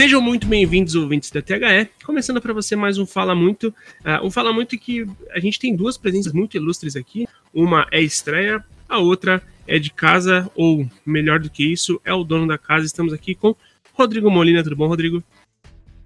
[0.00, 1.86] Sejam muito bem-vindos, ouvintes da THE.
[2.06, 3.68] Começando para você mais um Fala Muito.
[4.00, 7.28] Uh, um Fala Muito que a gente tem duas presenças muito ilustres aqui.
[7.52, 12.24] Uma é estreia, a outra é de casa, ou melhor do que isso, é o
[12.24, 12.86] dono da casa.
[12.86, 13.54] Estamos aqui com
[13.92, 14.62] Rodrigo Molina.
[14.62, 15.22] Tudo bom, Rodrigo?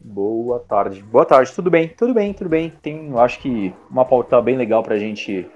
[0.01, 1.01] Boa tarde.
[1.01, 1.87] Boa tarde, tudo bem?
[1.87, 2.73] Tudo bem, tudo bem.
[2.83, 5.47] Tem, eu acho que uma pauta bem legal pra gente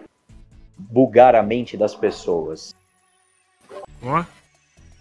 [0.79, 2.73] bugar a mente das pessoas.
[4.01, 4.25] Ó,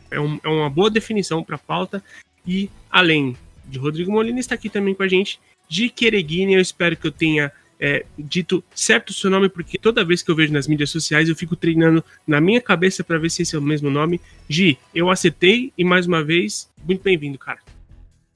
[0.10, 2.04] é, um, é uma boa definição pra pauta.
[2.48, 6.54] E além de Rodrigo Molina, está aqui também com a gente de Quereguini.
[6.54, 10.32] Eu espero que eu tenha é, dito certo o seu nome, porque toda vez que
[10.32, 13.56] eu vejo nas mídias sociais eu fico treinando na minha cabeça para ver se esse
[13.56, 14.22] é o mesmo nome.
[14.50, 17.60] Gi, eu acertei e mais uma vez, muito bem-vindo, cara.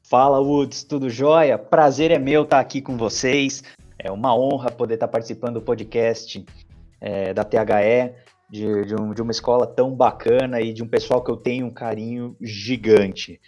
[0.04, 1.58] Fala, Woods, tudo jóia?
[1.58, 3.64] Prazer é meu estar aqui com vocês.
[3.98, 6.44] É uma honra poder estar participando do podcast
[7.00, 8.12] é, da THE,
[8.50, 11.66] de, de, um, de uma escola tão bacana e de um pessoal que eu tenho
[11.66, 13.40] um carinho gigante.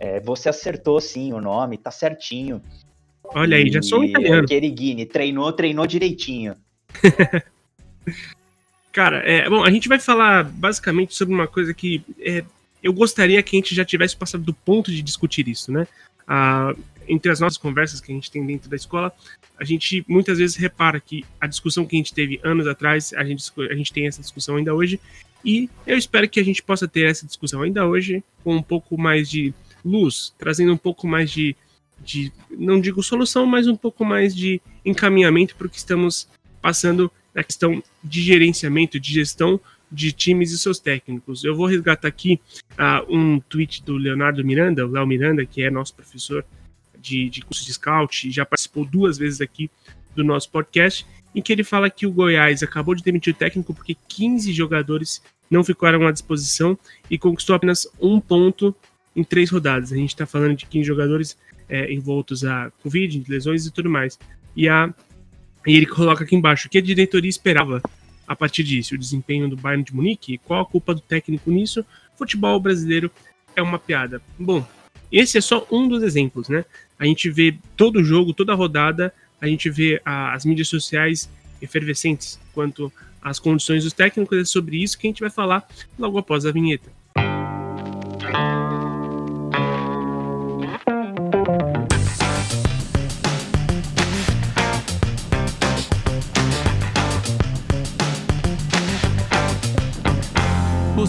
[0.00, 2.62] É, você acertou sim o nome, tá certinho.
[3.22, 4.48] Olha aí, já sou um italiano.
[4.48, 6.56] Queriguini, treinou, treinou direitinho.
[8.90, 12.42] Cara, é, bom, a gente vai falar basicamente sobre uma coisa que é,
[12.82, 15.86] eu gostaria que a gente já tivesse passado do ponto de discutir isso, né?
[16.26, 16.74] Ah,
[17.06, 19.12] entre as nossas conversas que a gente tem dentro da escola,
[19.58, 23.22] a gente muitas vezes repara que a discussão que a gente teve anos atrás, a
[23.22, 24.98] gente, a gente tem essa discussão ainda hoje,
[25.44, 28.96] e eu espero que a gente possa ter essa discussão ainda hoje com um pouco
[28.98, 29.52] mais de
[29.84, 31.56] luz, trazendo um pouco mais de,
[32.02, 36.28] de não digo solução, mas um pouco mais de encaminhamento para o que estamos
[36.60, 41.42] passando na questão de gerenciamento, de gestão de times e seus técnicos.
[41.42, 42.40] Eu vou resgatar aqui
[42.72, 46.44] uh, um tweet do Leonardo Miranda, o Léo Miranda, que é nosso professor
[46.98, 49.70] de, de curso de scout, já participou duas vezes aqui
[50.14, 53.72] do nosso podcast, em que ele fala que o Goiás acabou de demitir o técnico
[53.72, 56.78] porque 15 jogadores não ficaram à disposição
[57.10, 58.74] e conquistou apenas um ponto
[59.14, 59.92] em três rodadas.
[59.92, 61.36] A gente está falando de 15 jogadores
[61.68, 64.18] é, envoltos a Covid, lesões e tudo mais.
[64.56, 64.92] E, a,
[65.66, 67.80] e ele coloca aqui embaixo o que a diretoria esperava
[68.26, 68.94] a partir disso.
[68.94, 71.84] O desempenho do Bayern de Munique, qual a culpa do técnico nisso?
[72.16, 73.10] Futebol brasileiro
[73.56, 74.20] é uma piada.
[74.38, 74.66] Bom,
[75.10, 76.64] esse é só um dos exemplos, né?
[76.98, 82.38] A gente vê todo jogo, toda rodada, a gente vê a, as mídias sociais efervescentes
[82.52, 84.38] quanto às condições dos técnicos.
[84.38, 85.66] É sobre isso que a gente vai falar
[85.98, 86.90] logo após a vinheta.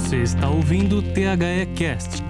[0.01, 2.21] Você está ouvindo o THE Cast.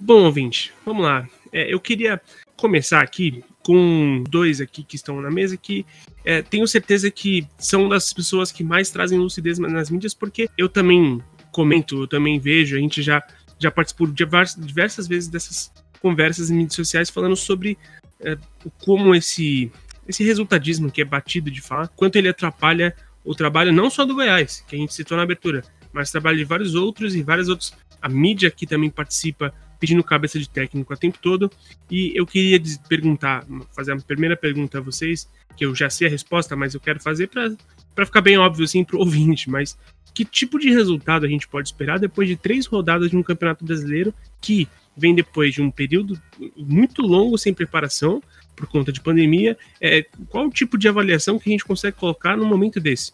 [0.00, 1.28] Bom, ouvinte, vamos lá.
[1.52, 2.18] É, eu queria
[2.56, 5.84] começar aqui com dois aqui que estão na mesa que
[6.24, 10.68] é, tenho certeza que são das pessoas que mais trazem lucidez nas mídias, porque eu
[10.68, 11.20] também
[11.52, 13.22] comento, eu também vejo, a gente já,
[13.58, 15.70] já participou diversas, diversas vezes dessas
[16.00, 17.76] conversas em mídias sociais falando sobre
[18.20, 18.38] é,
[18.82, 19.70] como esse,
[20.08, 22.94] esse resultadismo que é batido de falar, quanto ele atrapalha
[23.24, 25.64] o trabalho não só do Goiás, que a gente citou na abertura,
[25.94, 27.72] mas trabalho de vários outros e vários outros.
[28.02, 31.50] A mídia aqui também participa pedindo cabeça de técnico o tempo todo.
[31.90, 36.10] E eu queria perguntar, fazer a primeira pergunta a vocês, que eu já sei a
[36.10, 39.48] resposta, mas eu quero fazer para ficar bem óbvio assim para o ouvinte.
[39.48, 39.78] Mas
[40.12, 43.64] que tipo de resultado a gente pode esperar depois de três rodadas de um campeonato
[43.64, 46.20] brasileiro que vem depois de um período
[46.56, 48.22] muito longo sem preparação
[48.56, 49.56] por conta de pandemia?
[49.80, 53.12] É, qual o tipo de avaliação que a gente consegue colocar num momento desse?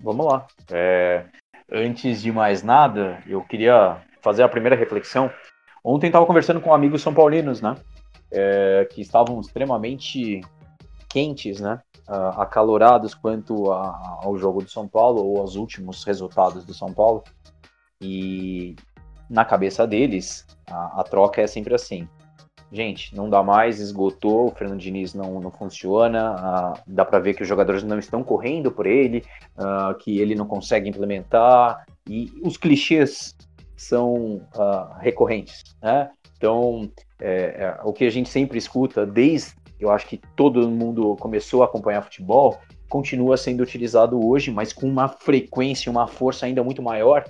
[0.00, 0.46] Vamos lá.
[0.70, 1.26] É,
[1.74, 5.30] Antes de mais nada, eu queria fazer a primeira reflexão.
[5.82, 7.76] Ontem estava conversando com amigos são paulinos, né?
[8.30, 10.42] É, que estavam extremamente
[11.08, 11.80] quentes, né?
[12.06, 16.92] Uh, acalorados quanto a, ao jogo do São Paulo ou aos últimos resultados do São
[16.92, 17.24] Paulo.
[18.00, 18.76] E
[19.30, 22.06] na cabeça deles, a, a troca é sempre assim
[22.72, 27.34] gente, não dá mais, esgotou, o Fernando Diniz não, não funciona, uh, dá para ver
[27.34, 29.22] que os jogadores não estão correndo por ele,
[29.58, 33.36] uh, que ele não consegue implementar, e os clichês
[33.76, 36.10] são uh, recorrentes, né?
[36.36, 36.90] Então,
[37.20, 41.62] é, é, o que a gente sempre escuta, desde, eu acho que todo mundo começou
[41.62, 42.58] a acompanhar futebol,
[42.88, 47.24] continua sendo utilizado hoje, mas com uma frequência, uma força ainda muito maior,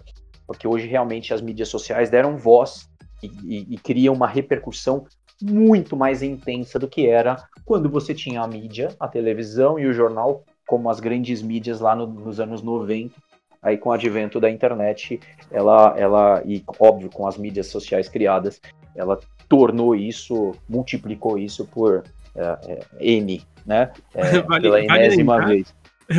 [0.46, 2.88] porque hoje realmente as mídias sociais deram voz
[3.22, 5.04] e, e, e criam uma repercussão
[5.42, 9.92] muito mais intensa do que era quando você tinha a mídia, a televisão e o
[9.92, 13.14] jornal como as grandes mídias lá no, nos anos 90.
[13.62, 18.60] Aí com o advento da internet, ela, ela e óbvio com as mídias sociais criadas,
[18.94, 19.18] ela
[19.48, 22.02] tornou isso, multiplicou isso por
[22.34, 23.92] é, é, N, né?
[24.14, 25.74] É, vale, pela enésima vale vez.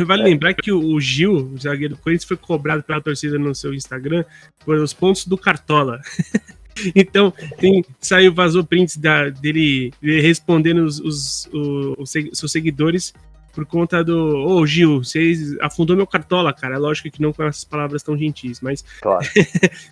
[0.06, 0.24] Vale é.
[0.24, 4.24] lembrar que o Gil, o zagueiro do Corinthians, foi cobrado pela torcida no seu Instagram
[4.64, 6.00] por os pontos do Cartola.
[6.94, 13.12] Então, tem, saiu, vazou prints da, dele, dele respondendo os, os, os, os, seus seguidores
[13.54, 14.36] por conta do.
[14.36, 16.74] Ô, oh, Gil, você afundou meu cartola, cara.
[16.74, 18.84] É lógico que não com essas palavras tão gentis, mas.
[19.00, 19.24] Claro.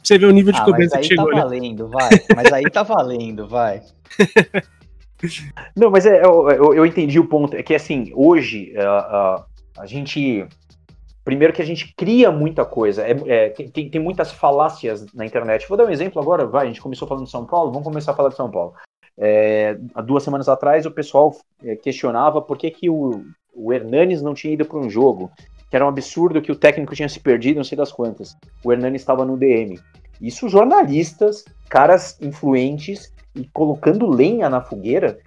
[0.02, 1.30] você vê o nível de ah, cobrança que chegou.
[1.30, 1.60] Mas aí tá né?
[1.60, 2.10] valendo, vai.
[2.34, 3.82] Mas aí tá valendo, vai.
[5.76, 7.56] Não, mas é, eu, eu, eu, entendi o ponto.
[7.56, 9.44] É que assim, hoje uh, uh,
[9.78, 10.44] a gente
[11.24, 15.68] Primeiro que a gente cria muita coisa, é, é, tem, tem, muitas falácias na internet.
[15.68, 18.12] Vou dar um exemplo agora, vai, a gente começou falando de São Paulo, vamos começar
[18.12, 18.74] a falar de São Paulo.
[19.16, 23.24] É, há duas semanas atrás o pessoal é, questionava por que, que o,
[23.54, 25.30] o Hernanes não tinha ido para um jogo,
[25.70, 28.36] que era um absurdo que o técnico tinha se perdido, não sei das quantas.
[28.64, 29.78] O Hernanes estava no DM.
[30.20, 35.18] Isso jornalistas, caras influentes, e colocando lenha na fogueira,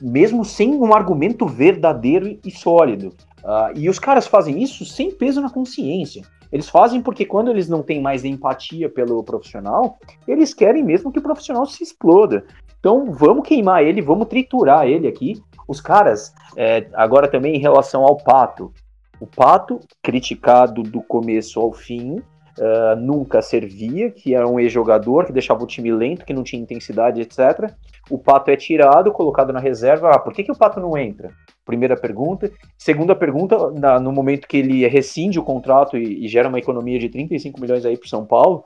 [0.00, 3.14] mesmo sem um argumento verdadeiro e sólido.
[3.44, 6.22] Uh, e os caras fazem isso sem peso na consciência.
[6.50, 11.18] Eles fazem porque quando eles não têm mais empatia pelo profissional, eles querem mesmo que
[11.18, 12.44] o profissional se exploda.
[12.80, 15.42] Então vamos queimar ele, vamos triturar ele aqui.
[15.68, 18.72] Os caras, é, agora também em relação ao Pato.
[19.20, 22.16] O Pato, criticado do começo ao fim,
[22.58, 26.62] uh, nunca servia, que era um ex-jogador que deixava o time lento, que não tinha
[26.62, 27.72] intensidade, etc.
[28.10, 30.10] O Pato é tirado, colocado na reserva.
[30.10, 31.30] Ah, por que, que o Pato não entra?
[31.64, 32.50] Primeira pergunta.
[32.76, 36.98] Segunda pergunta, na, no momento que ele rescinde o contrato e, e gera uma economia
[36.98, 38.64] de 35 milhões aí para São Paulo,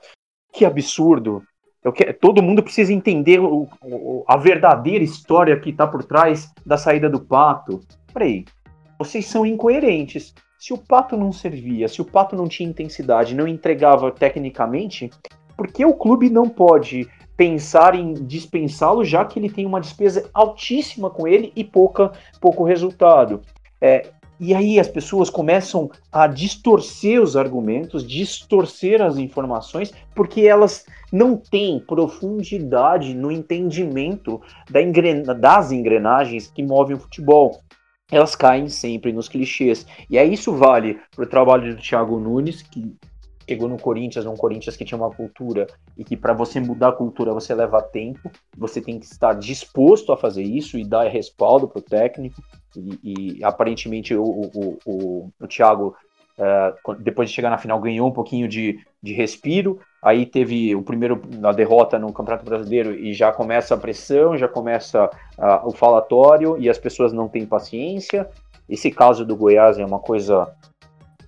[0.51, 1.41] que absurdo.
[1.95, 6.77] Que, todo mundo precisa entender o, o, a verdadeira história que está por trás da
[6.77, 7.79] saída do Pato.
[8.13, 8.43] Peraí,
[8.97, 10.33] vocês são incoerentes.
[10.59, 15.09] Se o Pato não servia, se o Pato não tinha intensidade, não entregava tecnicamente,
[15.55, 17.09] por que o clube não pode
[17.39, 22.65] pensar em dispensá-lo, já que ele tem uma despesa altíssima com ele e pouca, pouco
[22.65, 23.39] resultado.
[23.79, 30.85] É, e aí as pessoas começam a distorcer os argumentos, distorcer as informações, porque elas
[31.13, 34.81] não têm profundidade no entendimento da
[35.33, 37.61] das engrenagens que movem o futebol.
[38.11, 39.87] Elas caem sempre nos clichês.
[40.09, 42.97] E aí isso vale para o trabalho do Thiago Nunes, que
[43.49, 45.65] chegou no Corinthians, um Corinthians que tinha uma cultura
[45.97, 50.11] e que para você mudar a cultura você leva tempo, você tem que estar disposto
[50.11, 52.41] a fazer isso e dar respaldo para o técnico.
[52.77, 55.95] E, e, aparentemente o, o, o, o Thiago,
[56.37, 59.79] uh, depois de chegar na final, ganhou um pouquinho de, de respiro.
[60.01, 64.47] Aí teve o primeiro a derrota no Campeonato Brasileiro e já começa a pressão, já
[64.47, 68.29] começa uh, o falatório e as pessoas não têm paciência.
[68.69, 70.47] Esse caso do Goiás é uma coisa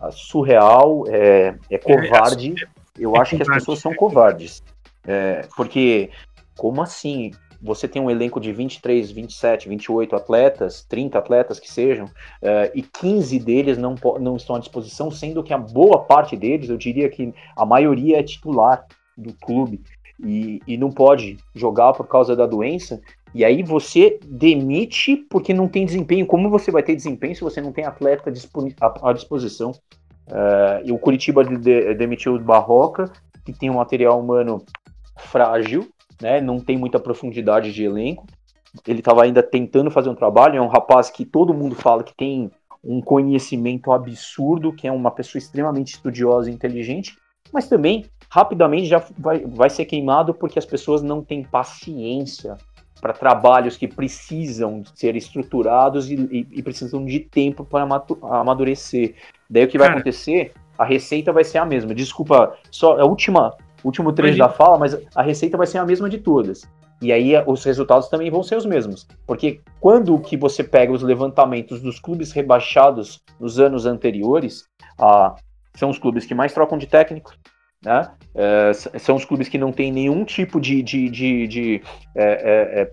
[0.10, 2.56] surreal, é, é covarde.
[2.98, 4.64] Eu acho que as pessoas são covardes.
[5.06, 6.10] É, porque,
[6.58, 7.32] como assim?
[7.64, 12.10] Você tem um elenco de 23, 27, 28 atletas, 30 atletas que sejam,
[12.42, 16.70] é, e 15 deles não, não estão à disposição, sendo que a boa parte deles,
[16.70, 18.84] eu diria que a maioria é titular
[19.16, 19.80] do clube
[20.20, 23.00] e, e não pode jogar por causa da doença.
[23.34, 26.26] E aí você demite porque não tem desempenho.
[26.26, 28.32] Como você vai ter desempenho se você não tem atleta
[29.02, 29.72] à disposição?
[30.28, 33.12] Uh, e o Curitiba de, de, demitiu o Barroca,
[33.46, 34.64] que tem um material humano
[35.18, 35.88] frágil,
[36.22, 36.42] né?
[36.42, 38.26] não tem muita profundidade de elenco.
[38.88, 40.58] Ele estava ainda tentando fazer um trabalho.
[40.58, 42.52] É um rapaz que todo mundo fala que tem
[42.84, 47.16] um conhecimento absurdo, que é uma pessoa extremamente estudiosa e inteligente,
[47.54, 52.58] mas também rapidamente já vai, vai ser queimado porque as pessoas não têm paciência
[53.02, 57.88] para trabalhos que precisam ser estruturados e, e, e precisam de tempo para
[58.22, 59.16] amadurecer.
[59.50, 60.00] Daí o que vai Cara.
[60.00, 60.54] acontecer?
[60.78, 61.94] A receita vai ser a mesma.
[61.96, 63.54] Desculpa, só a última,
[63.84, 66.70] último trecho da fala, mas a receita vai ser a mesma de todas.
[67.02, 69.08] E aí os resultados também vão ser os mesmos.
[69.26, 74.66] Porque quando que você pega os levantamentos dos clubes rebaixados nos anos anteriores,
[75.00, 75.36] ah,
[75.74, 77.34] são os clubes que mais trocam de técnico,
[77.84, 78.12] né?
[78.34, 81.84] É, são os clubes que não têm nenhum tipo de, de, de, de
[82.16, 82.86] é, é, é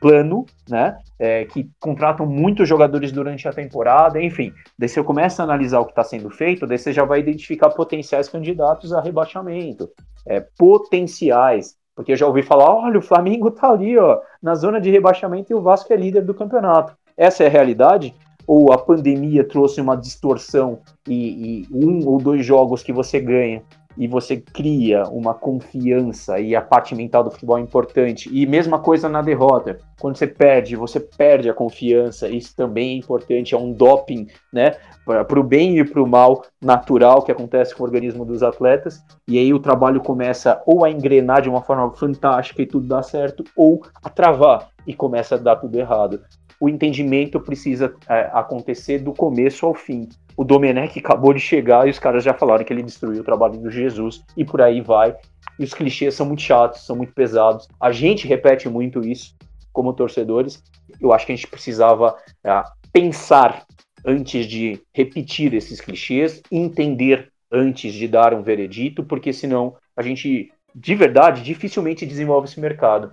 [0.00, 0.96] plano, né?
[1.18, 4.52] É, que contratam muitos jogadores durante a temporada, enfim.
[4.78, 7.70] Daí você começa a analisar o que está sendo feito, daí você já vai identificar
[7.70, 9.90] potenciais candidatos a rebaixamento.
[10.26, 11.76] É, potenciais.
[11.94, 15.52] Porque eu já ouvi falar, olha, o Flamengo tá ali, ó, na zona de rebaixamento
[15.52, 16.96] e o Vasco é líder do campeonato.
[17.16, 18.14] Essa é a realidade?
[18.46, 23.62] Ou a pandemia trouxe uma distorção e, e um ou dois jogos que você ganha
[23.98, 28.30] e você cria uma confiança e a parte mental do futebol é importante.
[28.32, 29.78] E mesma coisa na derrota.
[30.00, 32.28] Quando você perde, você perde a confiança.
[32.28, 33.56] Isso também é importante.
[33.56, 34.76] É um doping, né?
[35.04, 39.02] Para o bem e para o mal natural que acontece com o organismo dos atletas.
[39.26, 43.02] E aí o trabalho começa ou a engrenar de uma forma fantástica e tudo dá
[43.02, 46.20] certo, ou a travar e começa a dar tudo errado.
[46.60, 51.90] O entendimento precisa é, acontecer do começo ao fim o Domenech acabou de chegar e
[51.90, 55.16] os caras já falaram que ele destruiu o trabalho do Jesus e por aí vai.
[55.58, 57.66] e os clichês são muito chatos, são muito pesados.
[57.80, 59.34] A gente repete muito isso
[59.72, 60.62] como torcedores.
[61.00, 62.62] Eu acho que a gente precisava é,
[62.92, 63.66] pensar
[64.06, 70.52] antes de repetir esses clichês, entender antes de dar um veredito, porque senão a gente,
[70.72, 73.10] de verdade, dificilmente desenvolve esse mercado.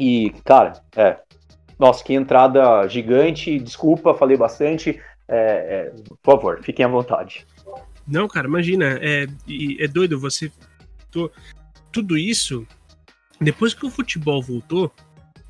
[0.00, 1.18] E, cara, é.
[1.78, 3.58] Nossa, que entrada gigante.
[3.58, 5.00] Desculpa, falei bastante.
[5.26, 7.46] É, é, por favor, fiquem à vontade.
[8.06, 8.98] Não, cara, imagina.
[9.00, 9.26] É,
[9.78, 10.50] é doido você.
[11.90, 12.66] Tudo isso.
[13.40, 14.92] Depois que o futebol voltou,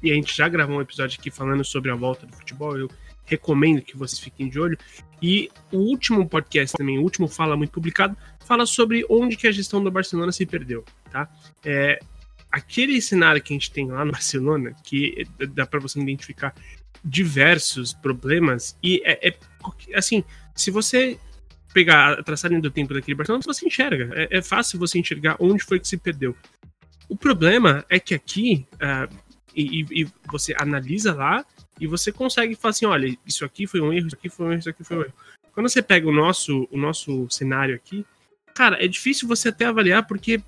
[0.03, 2.89] e a gente já gravou um episódio aqui falando sobre a volta do futebol, eu
[3.25, 4.79] recomendo que vocês fiquem de olho.
[5.21, 9.53] E o último podcast também, o último Fala Muito publicado, fala sobre onde que a
[9.53, 11.29] gestão do Barcelona se perdeu, tá?
[11.65, 11.99] É,
[12.55, 16.55] aquele cenário que a gente tem lá no Barcelona, que dá para você identificar
[17.05, 19.37] diversos problemas, e é, é,
[19.93, 20.23] assim,
[20.55, 21.19] se você
[21.75, 24.09] pegar a traçagem do tempo daquele Barcelona, você enxerga.
[24.15, 26.37] É, é, fácil você enxergar onde foi que se perdeu.
[27.09, 29.13] O problema é que aqui, uh,
[29.53, 31.45] e, e, você analisa lá,
[31.81, 34.51] e você consegue falar assim, olha, isso aqui foi um erro, isso aqui foi um
[34.53, 35.15] erro, isso aqui foi um erro.
[35.53, 38.07] Quando você pega o nosso, o nosso cenário aqui,
[38.55, 40.41] cara, é difícil você até avaliar, porque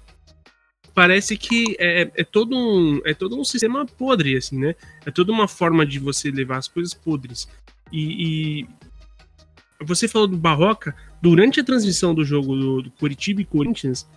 [0.96, 4.74] parece que é, é, todo um, é todo um sistema podre, assim, né?
[5.04, 7.46] É toda uma forma de você levar as coisas podres.
[7.92, 13.44] E, e você falou do Barroca, durante a transmissão do jogo do, do Curitiba e
[13.44, 14.08] Corinthians,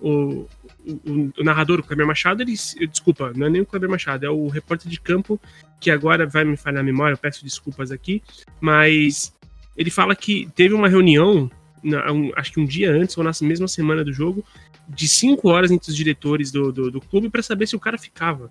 [0.00, 0.46] o,
[0.86, 2.54] o, o, narrador, o Kleber Machado, ele.
[2.88, 5.40] Desculpa, não é nem o Kleber Machado, é o repórter de campo,
[5.80, 8.22] que agora vai me falhar a memória, eu peço desculpas aqui,
[8.60, 9.36] mas
[9.76, 11.50] ele fala que teve uma reunião,
[11.82, 14.44] um, acho que um dia antes, ou na mesma semana do jogo,
[14.88, 17.98] de cinco horas entre os diretores do, do, do clube para saber se o cara
[17.98, 18.50] ficava.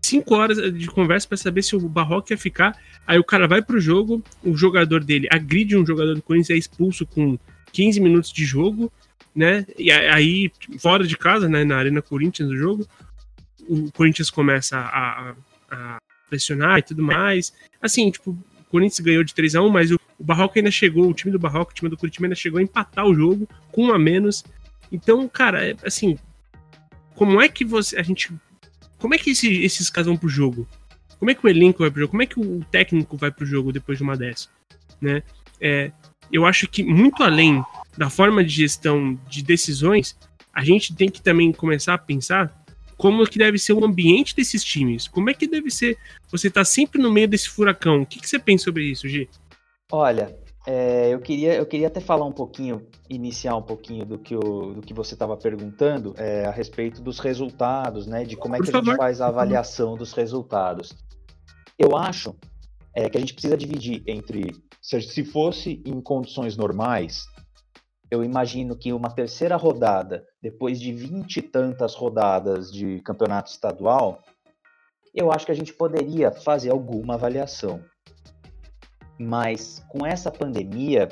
[0.00, 2.78] Cinco horas de conversa para saber se o Barroca ia ficar.
[3.06, 6.58] Aí o cara vai pro jogo, o jogador dele agride um jogador do Corinthians, é
[6.58, 7.36] expulso com
[7.72, 8.92] 15 minutos de jogo,
[9.34, 9.66] né?
[9.76, 12.86] E aí, fora de casa, né, na Arena Corinthians do jogo,
[13.68, 15.34] o Corinthians começa a, a,
[15.70, 15.96] a
[16.30, 17.52] pressionar e tudo mais.
[17.82, 21.08] Assim, tipo, o Corinthians ganhou de 3 a 1 mas o, o Barroca ainda chegou,
[21.08, 23.86] o time do Barroca, o time do Curitiba ainda chegou a empatar o jogo com
[23.86, 24.44] um a menos.
[24.90, 26.18] Então, cara, é, assim,
[27.14, 27.98] como é que você.
[27.98, 28.32] A gente.
[28.98, 30.66] Como é que esse, esses caras vão pro jogo?
[31.18, 32.10] Como é que o elenco vai pro jogo?
[32.10, 34.48] Como é que o técnico vai pro jogo depois de uma dessa?
[35.00, 35.22] Né?
[35.60, 35.90] É,
[36.32, 37.64] eu acho que muito além
[37.96, 40.16] da forma de gestão de decisões,
[40.52, 42.52] a gente tem que também começar a pensar
[42.96, 45.06] como que deve ser o ambiente desses times.
[45.08, 45.98] Como é que deve ser
[46.30, 48.02] você tá sempre no meio desse furacão?
[48.02, 49.28] O que, que você pensa sobre isso, Gi?
[49.90, 50.34] Olha,
[50.66, 54.74] é, eu, queria, eu queria até falar um pouquinho, iniciar um pouquinho do que, o,
[54.74, 58.24] do que você estava perguntando é, a respeito dos resultados, né?
[58.24, 60.92] De como é que a gente faz a avaliação dos resultados.
[61.78, 62.34] Eu acho
[62.92, 67.26] é, que a gente precisa dividir entre, se fosse em condições normais,
[68.10, 74.20] eu imagino que uma terceira rodada, depois de vinte e tantas rodadas de campeonato estadual,
[75.14, 77.80] eu acho que a gente poderia fazer alguma avaliação.
[79.18, 81.08] Mas com essa pandemia,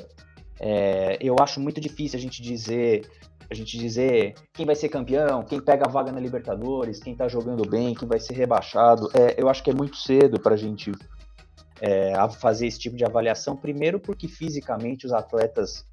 [0.59, 3.09] é, eu acho muito difícil a gente dizer
[3.49, 7.27] a gente dizer quem vai ser campeão, quem pega a vaga na Libertadores, quem tá
[7.27, 9.09] jogando bem, quem vai ser rebaixado.
[9.13, 10.91] É, eu acho que é muito cedo para a gente
[11.79, 13.55] é, fazer esse tipo de avaliação.
[13.55, 15.85] Primeiro, porque fisicamente os atletas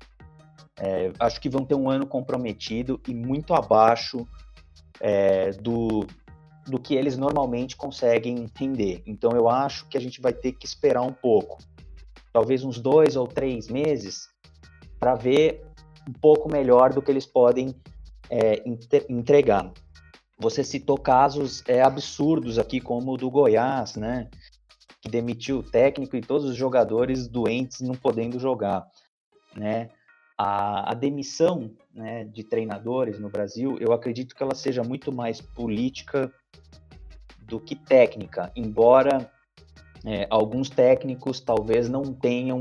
[0.78, 4.26] é, acho que vão ter um ano comprometido e muito abaixo
[5.00, 6.06] é, do,
[6.66, 9.02] do que eles normalmente conseguem render.
[9.06, 11.58] Então, eu acho que a gente vai ter que esperar um pouco
[12.32, 14.28] talvez uns dois ou três meses,
[14.98, 15.64] para ver
[16.08, 17.74] um pouco melhor do que eles podem
[18.30, 18.62] é,
[19.08, 19.70] entregar.
[20.38, 24.28] Você citou casos é, absurdos aqui, como o do Goiás, né?
[25.00, 28.86] Que demitiu o técnico e todos os jogadores doentes não podendo jogar,
[29.54, 29.90] né?
[30.36, 35.40] A, a demissão né, de treinadores no Brasil, eu acredito que ela seja muito mais
[35.40, 36.32] política
[37.42, 39.30] do que técnica, embora
[40.04, 42.60] é, alguns técnicos talvez não tenham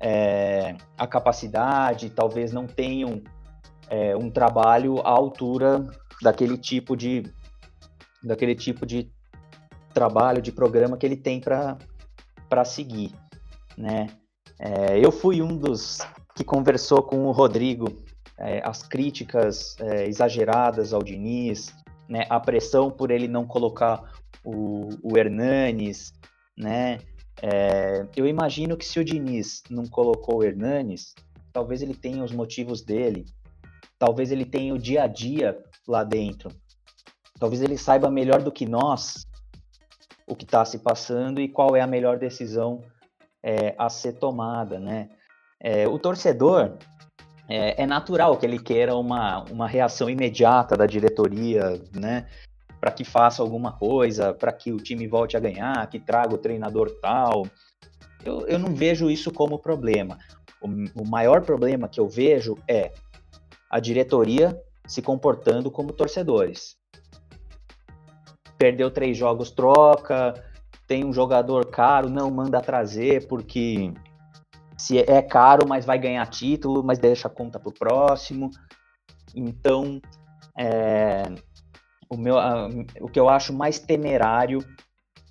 [0.00, 3.22] é, a capacidade, talvez não tenham
[3.88, 5.86] é, um trabalho à altura
[6.22, 7.22] daquele tipo de
[8.22, 9.10] daquele tipo de
[9.94, 13.12] trabalho, de programa que ele tem para seguir,
[13.76, 14.08] né?
[14.58, 15.98] É, eu fui um dos
[16.34, 17.86] que conversou com o Rodrigo
[18.38, 21.74] é, as críticas é, exageradas ao Diniz,
[22.08, 24.12] né, a pressão por ele não colocar
[24.44, 26.12] o, o Hernanes,
[26.58, 26.98] né?
[27.40, 31.14] É, eu imagino que se o Diniz não colocou o Hernanes,
[31.52, 33.24] talvez ele tenha os motivos dele,
[33.98, 36.50] talvez ele tenha o dia a dia lá dentro,
[37.38, 39.26] talvez ele saiba melhor do que nós
[40.26, 42.82] o que está se passando e qual é a melhor decisão
[43.42, 45.08] é, a ser tomada, né?
[45.60, 46.76] É, o torcedor,
[47.48, 52.28] é, é, natural que ele queira uma, uma reação imediata da diretoria, né?
[52.80, 56.38] Para que faça alguma coisa, para que o time volte a ganhar, que traga o
[56.38, 57.46] treinador tal.
[58.24, 60.18] Eu, eu não vejo isso como problema.
[60.60, 60.66] O,
[61.02, 62.92] o maior problema que eu vejo é
[63.70, 66.76] a diretoria se comportando como torcedores.
[68.56, 70.34] Perdeu três jogos, troca.
[70.86, 73.92] Tem um jogador caro, não manda trazer porque
[74.76, 78.50] se é caro, mas vai ganhar título, mas deixa a conta para o próximo.
[79.34, 80.00] Então,
[80.56, 81.24] é,
[82.08, 82.68] o, meu, a,
[83.00, 84.64] o que eu acho mais temerário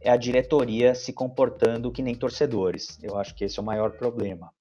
[0.01, 3.00] é a diretoria se comportando que nem torcedores.
[3.01, 4.51] Eu acho que esse é o maior problema.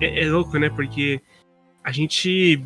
[0.00, 0.68] É, é louco, né?
[0.68, 1.20] Porque
[1.82, 2.62] a gente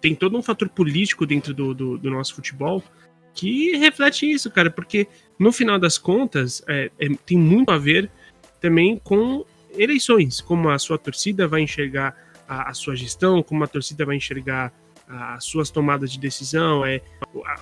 [0.00, 2.82] tem todo um fator político dentro do, do, do nosso futebol
[3.32, 8.10] que reflete isso, cara, porque no final das contas é, é, tem muito a ver
[8.60, 9.44] também com
[9.76, 12.16] eleições, como a sua torcida vai enxergar
[12.48, 14.72] a, a sua gestão, como a torcida vai enxergar
[15.06, 17.00] as suas tomadas de decisão, é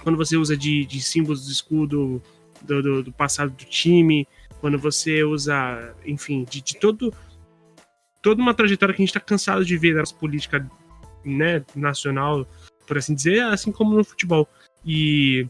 [0.03, 2.23] quando você usa de, de símbolos do escudo
[2.61, 4.27] do, do, do, passado do time,
[4.61, 7.13] quando você usa, enfim, de, de todo
[8.23, 10.65] toda uma trajetória que a gente está cansado de ver nas política
[11.25, 12.47] né, nacional,
[12.87, 14.49] por assim dizer, assim como no futebol.
[14.87, 15.47] E,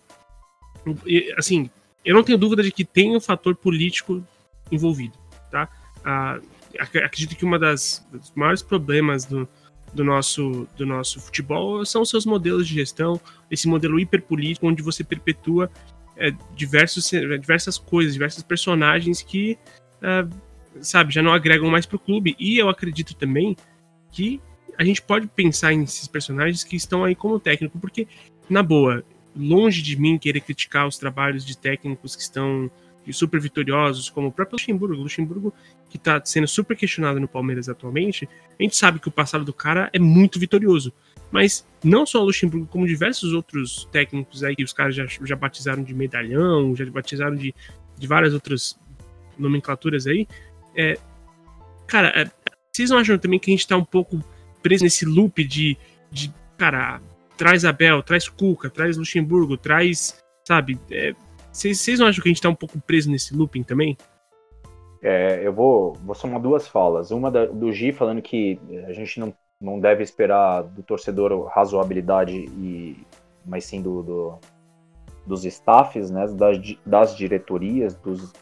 [1.06, 1.68] e, assim,
[2.02, 4.24] eu não tenho dúvida de que tem um fator político
[4.70, 5.18] envolvido,
[6.78, 9.48] acredito que uma das dos maiores problemas do,
[9.92, 14.82] do nosso do nosso futebol são os seus modelos de gestão, esse modelo hiperpolítico onde
[14.82, 15.70] você perpetua
[16.16, 19.58] é, diversos, diversas coisas, diversos personagens que,
[20.00, 20.26] é,
[20.80, 22.36] sabe, já não agregam mais para o clube.
[22.38, 23.56] E eu acredito também
[24.10, 24.40] que
[24.78, 28.06] a gente pode pensar nesses personagens que estão aí como técnico, porque,
[28.48, 29.04] na boa,
[29.34, 32.70] longe de mim querer criticar os trabalhos de técnicos que estão
[33.10, 35.02] super vitoriosos, como o próprio Luxemburgo.
[35.02, 35.54] Luxemburgo,
[35.88, 39.52] que está sendo super questionado no Palmeiras atualmente, a gente sabe que o passado do
[39.52, 40.92] cara é muito vitorioso.
[41.30, 45.82] Mas não só o Luxemburgo, como diversos outros técnicos aí os caras já, já batizaram
[45.82, 47.54] de medalhão, já batizaram de,
[47.96, 48.78] de várias outras
[49.38, 50.28] nomenclaturas aí.
[50.76, 50.98] É,
[51.86, 52.30] cara, é,
[52.70, 54.22] vocês não acham também que a gente está um pouco
[54.62, 55.76] preso nesse loop de,
[56.10, 57.00] de cara,
[57.36, 60.78] traz Abel, traz Cuca, traz Luxemburgo, traz, sabe?
[61.52, 63.96] Vocês não acham que a gente tá um pouco preso nesse looping também?
[65.02, 67.10] É, eu vou, vou somar duas falas.
[67.10, 72.32] Uma da, do Gi falando que a gente não, não deve esperar do torcedor razoabilidade,
[72.32, 72.96] e,
[73.44, 74.38] mas sim do, do
[75.26, 78.32] dos staffs, né, das, das diretorias, dos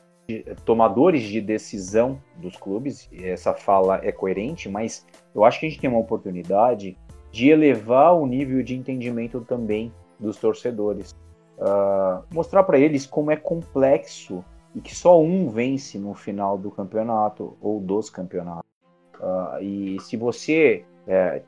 [0.64, 3.08] tomadores de decisão dos clubes.
[3.12, 6.96] Essa fala é coerente, mas eu acho que a gente tem uma oportunidade
[7.30, 11.14] de elevar o nível de entendimento também dos torcedores.
[11.60, 14.42] Uh, mostrar para eles como é complexo
[14.74, 18.70] e que só um vence no final do campeonato ou dos campeonatos.
[19.18, 21.42] Uh, e se você, é,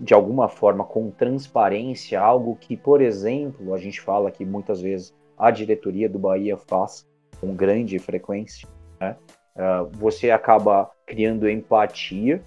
[0.00, 5.14] de alguma forma, com transparência, algo que, por exemplo, a gente fala que muitas vezes
[5.36, 7.06] a diretoria do Bahia faz
[7.38, 8.66] com grande frequência,
[8.98, 9.16] né?
[9.56, 12.42] uh, você acaba criando empatia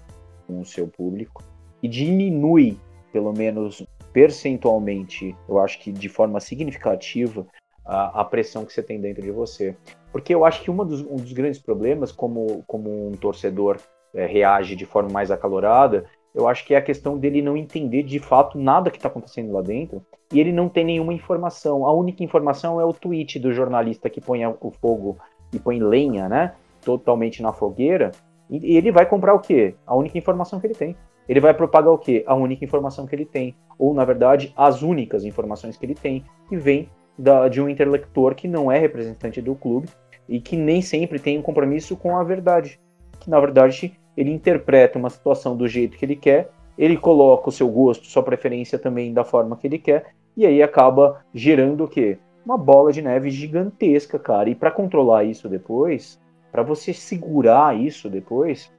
[0.46, 1.42] com o seu público
[1.82, 2.76] e diminui,
[3.12, 7.46] pelo menos percentualmente, eu acho que de forma significativa,
[7.84, 9.76] a, a pressão que você tem dentro de você.
[10.10, 13.78] Porque eu acho que dos, um dos grandes problemas, como, como um torcedor
[14.14, 18.02] é, reage de forma mais acalorada, eu acho que é a questão dele não entender
[18.02, 21.86] de fato nada que está acontecendo lá dentro e ele não tem nenhuma informação.
[21.86, 25.18] A única informação é o tweet do jornalista que põe o fogo
[25.52, 26.54] e põe lenha, né?
[26.82, 28.12] Totalmente na fogueira.
[28.50, 29.74] E ele vai comprar o quê?
[29.86, 30.96] A única informação que ele tem.
[31.28, 32.24] Ele vai propagar o quê?
[32.26, 33.54] A única informação que ele tem.
[33.78, 38.34] Ou, na verdade, as únicas informações que ele tem, que vem da, de um intelector
[38.34, 39.88] que não é representante do clube
[40.28, 42.80] e que nem sempre tem um compromisso com a verdade.
[43.20, 47.52] Que, na verdade, ele interpreta uma situação do jeito que ele quer, ele coloca o
[47.52, 51.88] seu gosto, sua preferência também da forma que ele quer, e aí acaba gerando o
[51.88, 52.18] quê?
[52.44, 54.48] Uma bola de neve gigantesca, cara.
[54.48, 56.18] E para controlar isso depois,
[56.50, 58.72] para você segurar isso depois,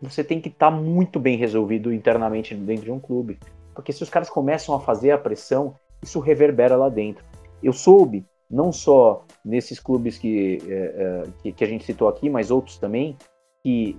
[0.00, 3.38] você tem que estar tá muito bem resolvido internamente dentro de um clube.
[3.74, 7.24] Porque se os caras começam a fazer a pressão, isso reverbera lá dentro.
[7.62, 12.50] Eu soube, não só nesses clubes que, é, é, que, a gente citou aqui, mas
[12.50, 13.16] outros também,
[13.62, 13.98] que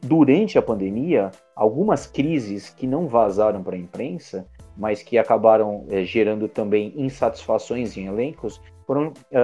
[0.00, 6.04] durante a pandemia, algumas crises que não vazaram para a imprensa, mas que acabaram é,
[6.04, 9.38] gerando também insatisfações em elencos, foram é,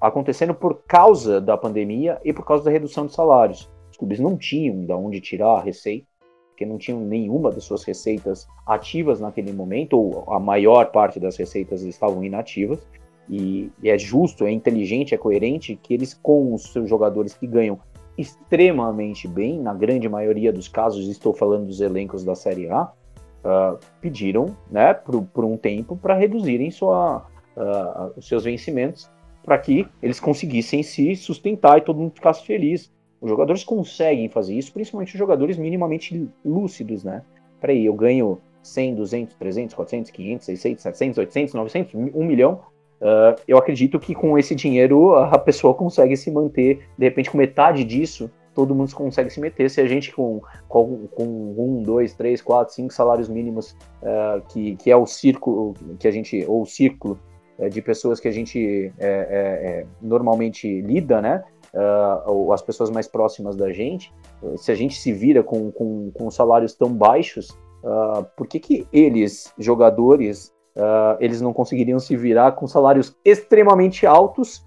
[0.00, 3.70] acontecendo por causa da pandemia e por causa da redução de salários.
[3.96, 6.06] Os clubes não tinham de onde tirar a receita,
[6.50, 11.34] porque não tinham nenhuma das suas receitas ativas naquele momento, ou a maior parte das
[11.38, 12.78] receitas estavam inativas,
[13.26, 17.46] e, e é justo, é inteligente, é coerente que eles, com os seus jogadores que
[17.46, 17.78] ganham
[18.18, 23.78] extremamente bem, na grande maioria dos casos, estou falando dos elencos da Série A, uh,
[23.98, 29.10] pediram né, por, por um tempo para reduzirem sua, uh, os seus vencimentos
[29.42, 32.94] para que eles conseguissem se sustentar e todo mundo ficasse feliz.
[33.26, 37.24] Os jogadores conseguem fazer isso, principalmente os jogadores minimamente lúcidos, né?
[37.60, 42.60] Peraí, eu ganho 100, 200, 300, 400, 500, 600, 700, 800, 900, 1 milhão.
[43.00, 47.36] Uh, eu acredito que com esse dinheiro a pessoa consegue se manter, de repente, com
[47.36, 49.68] metade disso, todo mundo consegue se meter.
[49.70, 51.24] Se a gente com, com, com
[51.58, 56.12] um, dois, três, quatro, cinco salários mínimos, uh, que, que é o círculo que a
[56.12, 57.18] gente, ou o círculo
[57.58, 61.42] uh, de pessoas que a gente é, é, é, normalmente lida, né?
[61.76, 64.10] Uh, as pessoas mais próximas da gente,
[64.56, 67.50] se a gente se vira com, com, com salários tão baixos,
[67.84, 74.06] uh, por que, que eles, jogadores, uh, eles não conseguiriam se virar com salários extremamente
[74.06, 74.64] altos,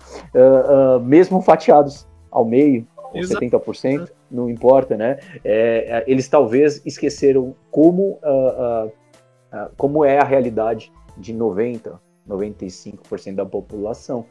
[1.01, 5.17] mesmo fatiados ao meio, ou 70%, não importa, né?
[5.43, 8.19] É, é, eles talvez esqueceram como,
[9.75, 14.25] como é a realidade de 90, 95% da população.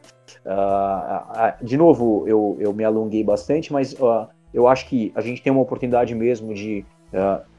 [0.45, 3.95] Uh, de novo, eu, eu me alonguei bastante, mas
[4.55, 6.85] eu acho que a gente tem uma oportunidade mesmo de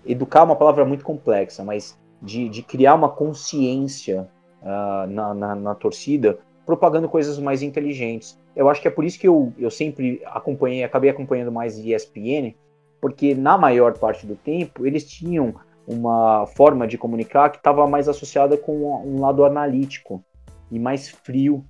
[0.06, 4.30] educar uma palavra muito complexa, mas de, de criar uma consciência
[4.62, 8.38] na, na, na, torcida, propagando coisas mais inteligentes.
[8.56, 12.54] Eu acho que é por isso que eu, eu sempre acompanhei, acabei acompanhando mais ESPN,
[13.02, 15.56] porque na maior parte do tempo eles tinham
[15.88, 20.24] uma forma de comunicar que estava mais associada com um lado analítico
[20.72, 21.66] e mais frio,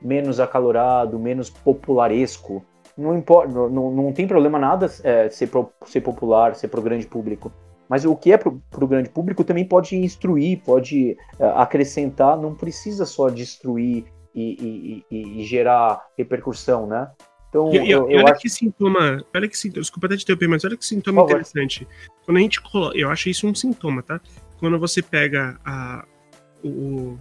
[0.00, 2.64] menos acalorado, menos popularesco.
[2.96, 6.82] Não importa, não, não tem problema nada é, ser, pro, ser popular, ser para o
[6.82, 7.52] grande público.
[7.88, 12.54] Mas o que é para o grande público também pode instruir, pode é, acrescentar, não
[12.54, 17.10] precisa só destruir e, e, e, e gerar repercussão, né?
[17.48, 18.42] Então, e, eu, eu olha acho...
[18.42, 21.86] que sintoma, olha que sintoma, desculpa até te interromper, mas olha que sintoma interessante.
[22.24, 24.20] Quando a gente coloca, eu acho isso um sintoma, tá?
[24.60, 26.06] Quando você pega a,
[26.62, 27.18] o,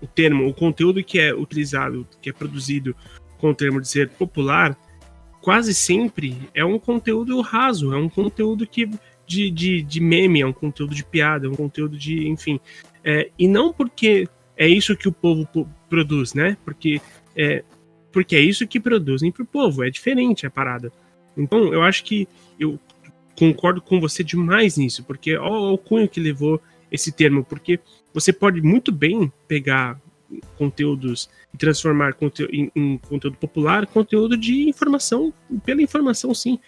[0.00, 2.94] o termo, o conteúdo que é utilizado, que é produzido
[3.38, 4.76] com o termo de ser popular,
[5.40, 8.90] quase sempre é um conteúdo raso, é um conteúdo que
[9.26, 12.60] de, de, de meme, é um conteúdo de piada, é um conteúdo de, enfim.
[13.04, 15.48] É, e não porque é isso que o povo
[15.88, 16.56] produz, né?
[16.64, 17.00] Porque
[17.34, 17.64] é,
[18.12, 20.90] porque é isso que produzem para o povo, é diferente a parada.
[21.36, 22.26] Então, eu acho que
[22.58, 22.78] eu
[23.38, 27.80] concordo com você demais nisso, porque olha o cunho que levou esse termo, porque
[28.12, 30.00] você pode muito bem pegar
[30.58, 35.32] conteúdos e transformar conteúdo em, em, conteúdo popular, conteúdo de informação,
[35.64, 36.58] pela informação sim,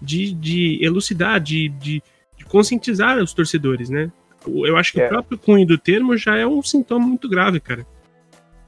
[0.00, 2.02] de, de elucidar, de, de,
[2.36, 4.10] de conscientizar os torcedores, né?
[4.46, 5.06] Eu acho que é.
[5.06, 7.86] o próprio cunho do termo já é um sintoma muito grave, cara.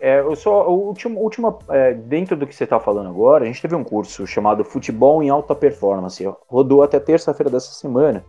[0.00, 3.46] É, eu só, o último, última, é, dentro do que você está falando agora, a
[3.46, 8.24] gente teve um curso chamado Futebol em Alta Performance, rodou até terça-feira dessa semana,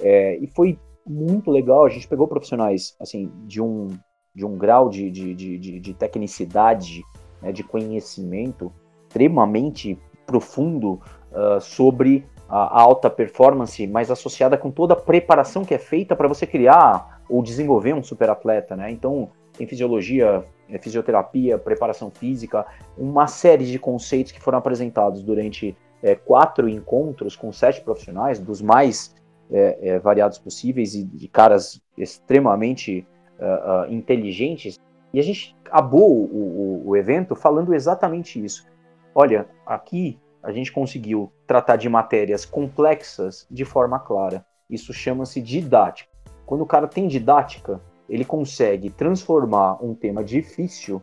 [0.00, 3.88] é, e foi muito legal, a gente pegou profissionais, assim, de um,
[4.34, 7.02] de um grau de, de, de, de tecnicidade,
[7.42, 8.72] né, de conhecimento
[9.08, 11.00] extremamente profundo
[11.32, 16.28] uh, sobre a alta performance, mas associada com toda a preparação que é feita para
[16.28, 18.90] você criar ou desenvolver um super atleta, né?
[18.90, 22.64] Então, tem fisiologia, é, fisioterapia, preparação física,
[22.96, 28.62] uma série de conceitos que foram apresentados durante é, quatro encontros com sete profissionais, dos
[28.62, 29.14] mais
[29.50, 33.06] é, é, variados possíveis e de caras extremamente
[33.38, 34.78] uh, uh, inteligentes.
[35.12, 38.66] E a gente acabou o, o, o evento falando exatamente isso.
[39.14, 44.44] Olha, aqui a gente conseguiu tratar de matérias complexas de forma clara.
[44.68, 46.10] Isso chama-se didática.
[46.46, 51.02] Quando o cara tem didática, ele consegue transformar um tema difícil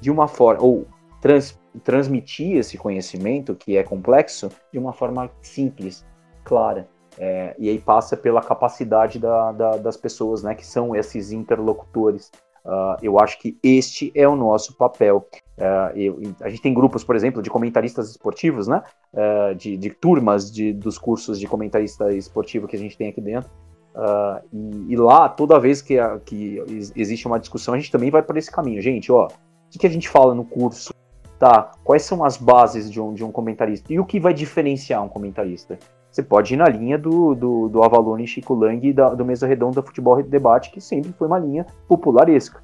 [0.00, 0.86] de uma forma, ou
[1.20, 6.04] trans, transmitir esse conhecimento, que é complexo, de uma forma simples,
[6.44, 6.88] clara.
[7.18, 12.30] É, e aí passa pela capacidade da, da, das pessoas, né, que são esses interlocutores.
[12.64, 15.28] Uh, eu acho que este é o nosso papel.
[15.58, 19.90] Uh, eu, a gente tem grupos, por exemplo, de comentaristas esportivos, né, uh, de, de,
[19.90, 23.50] turmas de, dos cursos de comentarista esportivo que a gente tem aqui dentro.
[23.94, 26.60] Uh, e, e, lá, toda vez que, a, que
[26.96, 28.80] existe uma discussão, a gente também vai por esse caminho.
[28.80, 29.30] Gente, ó, o
[29.70, 30.92] que, que, a gente fala no curso?
[31.38, 31.70] Tá?
[31.84, 33.92] Quais são as bases de um, de um comentarista?
[33.92, 35.78] E o que vai diferenciar um comentarista?
[36.14, 39.82] Você pode ir na linha do, do, do Avalone Chico Lang da, do Mesa Redonda
[39.82, 42.62] Futebol Debate, que sempre foi uma linha popularesca.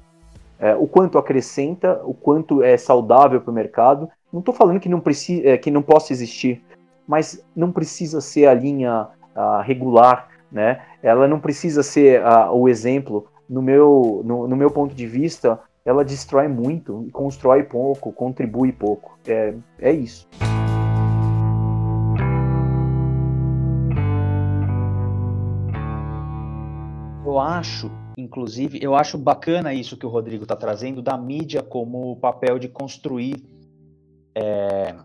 [0.57, 4.09] É, o quanto acrescenta, o quanto é saudável para o mercado.
[4.31, 6.63] Não estou falando que não, precisa, é, que não possa existir,
[7.05, 10.81] mas não precisa ser a linha uh, regular né?
[11.01, 15.59] Ela não precisa ser uh, o exemplo, no meu, no, no, meu ponto de vista,
[15.85, 19.17] ela destrói muito, constrói pouco, contribui pouco.
[19.25, 20.27] É, é isso.
[27.23, 32.19] Eu acho, inclusive, eu acho bacana isso que o Rodrigo está trazendo da mídia como
[32.19, 33.35] papel de construir,
[34.35, 34.95] é,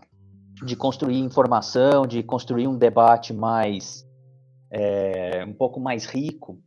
[0.65, 4.03] de construir informação, de construir um debate mais,
[4.71, 6.59] é, um pouco mais rico.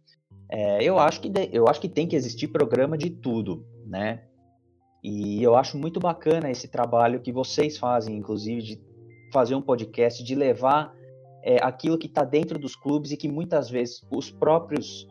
[0.49, 4.23] É, eu acho que eu acho que tem que existir programa de tudo, né?
[5.03, 8.81] E eu acho muito bacana esse trabalho que vocês fazem, inclusive, de
[9.33, 10.95] fazer um podcast, de levar
[11.43, 15.10] é, aquilo que está dentro dos clubes e que muitas vezes os próprios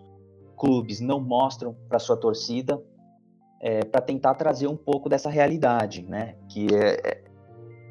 [0.60, 2.82] clubes não mostram para sua torcida,
[3.62, 6.36] é, para tentar trazer um pouco dessa realidade, né?
[6.50, 7.24] Que é, é,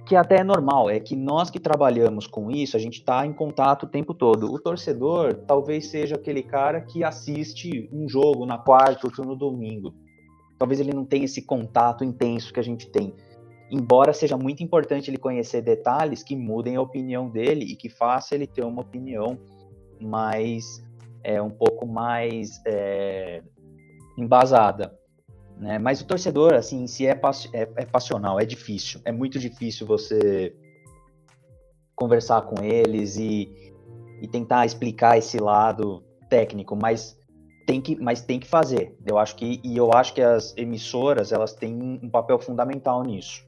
[0.06, 3.32] que até é normal, é que nós que trabalhamos com isso, a gente está em
[3.32, 4.52] contato o tempo todo.
[4.52, 9.92] O torcedor talvez seja aquele cara que assiste um jogo na quarta ou no domingo
[10.58, 13.14] talvez ele não tenha esse contato intenso que a gente tem.
[13.70, 18.34] Embora seja muito importante ele conhecer detalhes que mudem a opinião dele e que faça
[18.34, 19.38] ele ter uma opinião
[20.00, 20.84] mais
[21.28, 23.42] é, um pouco mais é,
[24.16, 24.98] embasada.
[25.58, 25.78] Né?
[25.78, 27.20] Mas o torcedor, assim, se é,
[27.52, 29.02] é, é passional, é difícil.
[29.04, 30.56] É muito difícil você
[31.94, 33.74] conversar com eles e,
[34.22, 37.18] e tentar explicar esse lado técnico, mas
[37.66, 38.96] tem que, mas tem que fazer.
[39.04, 43.46] Eu acho que e eu acho que as emissoras elas têm um papel fundamental nisso.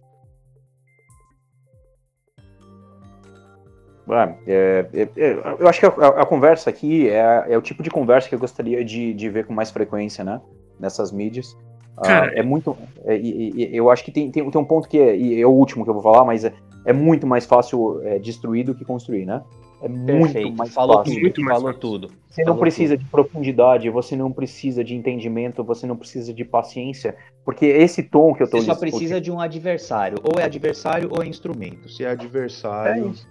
[4.46, 7.90] É, é, é, eu acho que a, a, conversa aqui é, é, o tipo de
[7.90, 10.40] conversa que eu gostaria de, de ver com mais frequência, né?
[10.78, 11.56] Nessas mídias.
[11.96, 12.76] Ah, é muito.
[13.04, 15.90] É, eu acho que tem, tem, tem, um ponto que é, é o último que
[15.90, 16.52] eu vou falar, mas é,
[16.84, 19.42] é muito mais fácil destruir do que construir, né?
[19.82, 20.46] É Perfeito.
[20.46, 21.14] muito mais falou fácil.
[21.14, 22.08] Tudo, muito mais falou tudo.
[22.28, 23.04] Você falou não precisa tudo.
[23.04, 28.34] de profundidade, você não precisa de entendimento, você não precisa de paciência, porque esse tom
[28.34, 31.88] que eu tô Você só precisa de um adversário, ou é adversário ou é instrumento.
[31.88, 33.26] Se é adversário, é isso.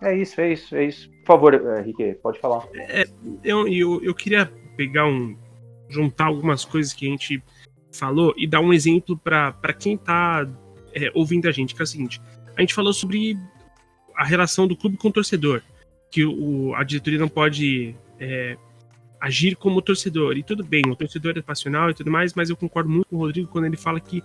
[0.00, 1.10] É isso, é isso, é isso.
[1.10, 2.66] Por favor, Henrique, pode falar.
[2.74, 3.04] É,
[3.42, 5.36] eu, eu, eu queria pegar um.
[5.88, 7.42] juntar algumas coisas que a gente
[7.92, 10.48] falou e dar um exemplo para quem tá
[10.94, 12.20] é, ouvindo a gente, que é o seguinte:
[12.56, 13.36] a gente falou sobre
[14.14, 15.62] a relação do clube com o torcedor,
[16.10, 18.56] que o, a diretoria não pode é,
[19.20, 20.36] agir como torcedor.
[20.36, 23.16] E tudo bem, o torcedor é passional e tudo mais, mas eu concordo muito com
[23.16, 24.22] o Rodrigo quando ele fala que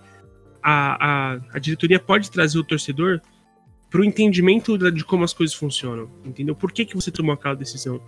[0.62, 3.20] a, a, a diretoria pode trazer o torcedor
[3.92, 6.56] para o entendimento de como as coisas funcionam, entendeu?
[6.56, 8.00] Por que, que você tomou aquela decisão?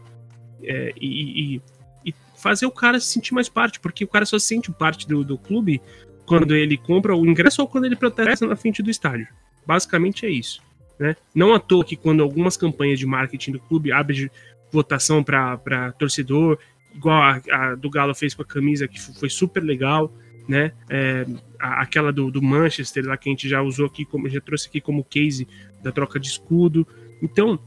[0.62, 1.62] É, e, e,
[2.06, 5.06] e, fazer o cara se sentir mais parte, porque o cara só se sente parte
[5.06, 5.82] do, do clube
[6.24, 9.28] quando ele compra o ingresso ou quando ele protesta na frente do estádio.
[9.66, 10.62] Basicamente é isso.
[10.98, 11.14] Né?
[11.34, 14.30] Não à toa que quando algumas campanhas de marketing do clube abrem
[14.72, 16.58] votação para torcedor,
[16.94, 20.10] igual a, a, do Galo fez com a camisa, que foi super legal,
[20.48, 20.72] né?
[20.88, 21.26] É,
[21.58, 24.68] a, aquela do, do, Manchester lá que a gente já usou aqui, como já trouxe
[24.68, 25.46] aqui como case
[25.84, 26.86] da troca de escudo.
[27.22, 27.58] Então,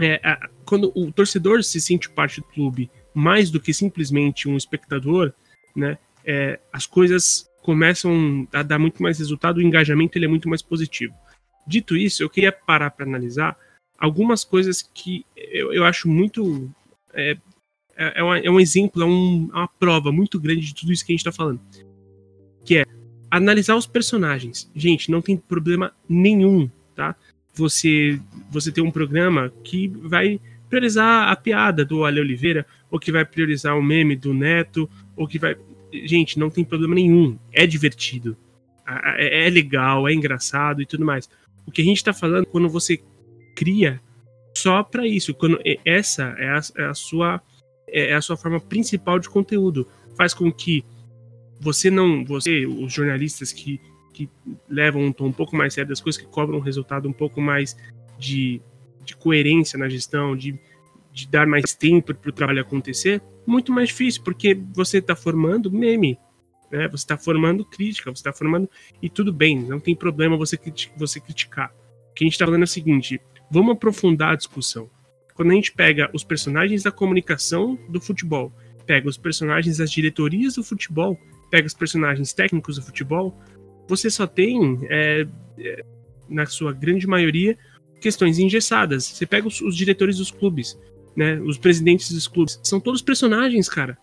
[0.00, 4.56] é, a, quando o torcedor se sente parte do clube mais do que simplesmente um
[4.56, 5.34] espectador,
[5.76, 5.98] né?
[6.24, 10.62] É, as coisas começam a dar muito mais resultado, o engajamento ele é muito mais
[10.62, 11.14] positivo.
[11.66, 13.56] Dito isso, eu queria parar para analisar
[13.98, 16.70] algumas coisas que eu, eu acho muito.
[17.12, 17.36] É,
[17.96, 20.92] é, é, uma, é um exemplo, é, um, é uma prova muito grande de tudo
[20.92, 21.60] isso que a gente está falando.
[22.64, 22.84] Que é
[23.30, 24.70] analisar os personagens.
[24.74, 27.14] Gente, não tem problema nenhum, tá?
[27.54, 28.18] Você,
[28.50, 33.24] você tem um programa que vai priorizar a piada do Ale Oliveira, ou que vai
[33.24, 35.56] priorizar o meme do Neto, ou que vai.
[35.92, 37.38] Gente, não tem problema nenhum.
[37.52, 38.36] É divertido.
[39.16, 41.28] É, é legal, é engraçado e tudo mais.
[41.66, 43.00] O que a gente está falando quando você
[43.54, 44.00] cria
[44.54, 47.40] só para isso, quando essa é a, é a, sua
[47.88, 49.86] é a sua forma principal de conteúdo,
[50.16, 50.84] faz com que
[51.60, 53.80] você não, você, os jornalistas que,
[54.12, 54.28] que
[54.68, 57.40] levam um tom um pouco mais sério das coisas, que cobram um resultado um pouco
[57.40, 57.76] mais
[58.18, 58.60] de,
[59.04, 60.58] de coerência na gestão, de,
[61.12, 65.70] de dar mais tempo para o trabalho acontecer, muito mais difícil, porque você está formando
[65.70, 66.18] meme,
[66.70, 66.88] né?
[66.88, 68.68] Você está formando crítica, você está formando.
[69.00, 70.58] E tudo bem, não tem problema você,
[70.96, 71.70] você criticar.
[72.10, 73.20] O que a gente está falando é o seguinte:
[73.50, 74.88] vamos aprofundar a discussão.
[75.34, 78.52] Quando a gente pega os personagens da comunicação do futebol,
[78.86, 81.18] pega os personagens das diretorias do futebol,
[81.50, 83.38] pega os personagens técnicos do futebol,
[83.88, 85.26] você só tem, é,
[85.58, 85.84] é,
[86.28, 87.56] na sua grande maioria,
[88.00, 89.04] questões engessadas.
[89.04, 90.78] Você pega os, os diretores dos clubes,
[91.16, 93.96] né, os presidentes dos clubes, são todos personagens, cara.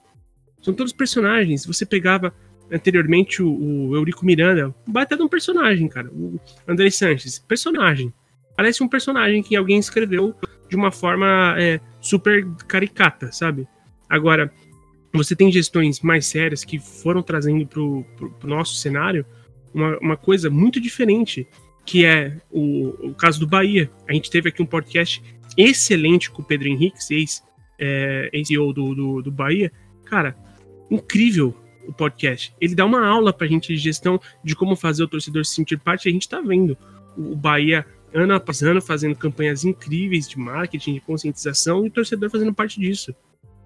[0.61, 1.65] São todos personagens.
[1.65, 2.33] Você pegava
[2.71, 6.09] anteriormente o, o Eurico Miranda, baita de um personagem, cara.
[6.09, 8.13] O André Sanches, personagem.
[8.55, 10.35] Parece um personagem que alguém escreveu
[10.69, 13.67] de uma forma é, super caricata, sabe?
[14.07, 14.51] Agora,
[15.13, 18.05] você tem gestões mais sérias que foram trazendo para o
[18.43, 19.25] nosso cenário
[19.73, 21.47] uma, uma, coisa muito diferente,
[21.85, 23.89] que é o, o, caso do Bahia.
[24.07, 25.21] A gente teve aqui um podcast
[25.57, 27.43] excelente com o Pedro Henrique, ex,
[27.77, 29.71] é, CEO do, do, do Bahia.
[30.05, 30.35] Cara,
[30.89, 31.55] incrível
[31.87, 32.53] o podcast.
[32.61, 35.55] Ele dá uma aula para a gente de gestão de como fazer o torcedor se
[35.55, 36.07] sentir parte.
[36.07, 36.77] A gente está vendo
[37.17, 42.29] o Bahia ano após ano fazendo campanhas incríveis de marketing, de conscientização e o torcedor
[42.29, 43.13] fazendo parte disso.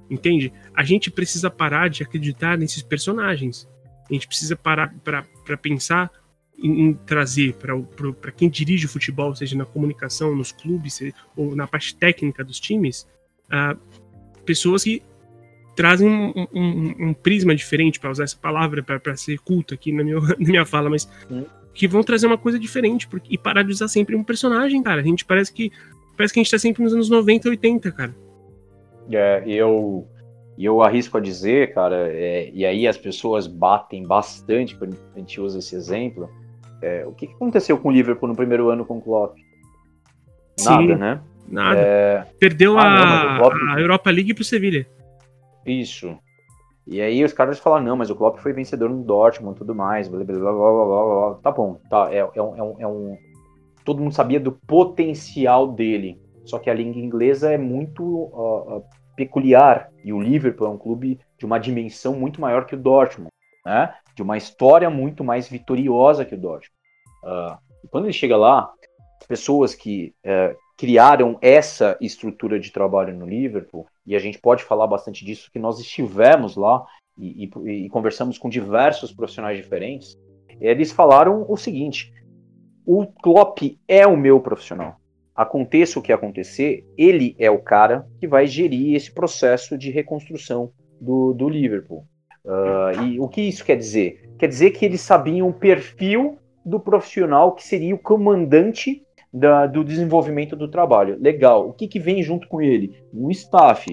[0.09, 0.53] Entende?
[0.73, 3.67] A gente precisa parar de acreditar nesses personagens.
[4.09, 6.11] A gente precisa parar para pensar
[6.57, 10.99] em, em trazer para quem dirige o futebol, seja na comunicação, nos clubes
[11.35, 13.07] ou na parte técnica dos times,
[13.47, 13.77] uh,
[14.45, 15.01] pessoas que
[15.75, 20.03] trazem um, um, um prisma diferente, para usar essa palavra para ser culto aqui na
[20.03, 21.45] minha, na minha fala, mas hum.
[21.73, 25.01] que vão trazer uma coisa diferente porque, e parar de usar sempre um personagem, cara.
[25.01, 25.71] A gente parece que
[26.15, 28.15] parece que a gente tá sempre nos anos 90, 80, cara.
[29.11, 30.07] É, eu,
[30.57, 35.41] eu arrisco a dizer, cara, é, e aí as pessoas batem bastante quando a gente
[35.41, 36.29] usa esse exemplo.
[36.81, 39.37] É, o que, aconteceu com o Liverpool no primeiro ano com o Klopp?
[40.63, 41.21] Nada, Sim, né?
[41.47, 41.79] Nada.
[41.79, 42.25] É...
[42.39, 43.53] Perdeu ah, a, não, Klopp...
[43.71, 44.87] a Europa League pro Sevilha.
[45.65, 46.15] Isso.
[46.85, 49.73] E aí os caras falam, não, mas o Klopp foi vencedor no Dortmund e tudo
[49.73, 51.39] mais, blá, blá, blá, blá, blá, blá.
[51.41, 53.17] Tá bom, tá, é, é, um, é, um, é um...
[53.85, 58.83] Todo mundo sabia do potencial dele, só que a língua inglesa é muito uh, uh,
[59.15, 63.31] peculiar e o Liverpool é um clube de uma dimensão muito maior que o Dortmund,
[63.65, 63.93] né?
[64.15, 66.71] De uma história muito mais vitoriosa que o Dortmund.
[67.23, 68.71] Uh, quando ele chega lá,
[69.19, 74.63] as pessoas que uh, criaram essa estrutura de trabalho no Liverpool, e a gente pode
[74.63, 76.85] falar bastante disso, que nós estivemos lá
[77.17, 80.17] e, e, e conversamos com diversos profissionais diferentes,
[80.59, 82.11] eles falaram o seguinte:
[82.85, 84.97] o Klopp é o meu profissional
[85.35, 90.71] aconteça o que acontecer, ele é o cara que vai gerir esse processo de reconstrução
[90.99, 92.05] do, do Liverpool.
[92.45, 94.29] Uh, e o que isso quer dizer?
[94.37, 99.83] Quer dizer que eles sabiam o perfil do profissional que seria o comandante da, do
[99.83, 101.17] desenvolvimento do trabalho.
[101.19, 101.67] Legal.
[101.67, 103.03] O que, que vem junto com ele?
[103.13, 103.91] Um staff.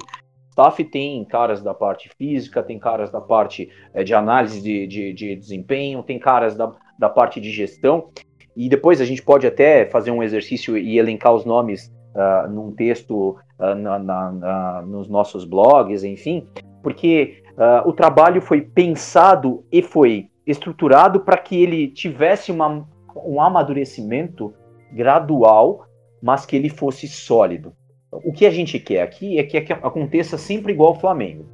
[0.50, 5.12] Staff tem caras da parte física, tem caras da parte é, de análise de, de,
[5.14, 8.10] de, desempenho, tem caras da, da parte de gestão.
[8.56, 12.72] E depois a gente pode até fazer um exercício e elencar os nomes uh, num
[12.72, 16.46] texto uh, na, na, nos nossos blogs, enfim,
[16.82, 22.86] porque uh, o trabalho foi pensado e foi estruturado para que ele tivesse uma,
[23.24, 24.52] um amadurecimento
[24.92, 25.86] gradual,
[26.22, 27.72] mas que ele fosse sólido.
[28.12, 31.46] O que a gente quer aqui é que aconteça sempre igual ao Flamengo.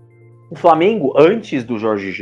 [0.51, 2.13] O Flamengo, antes do Jorge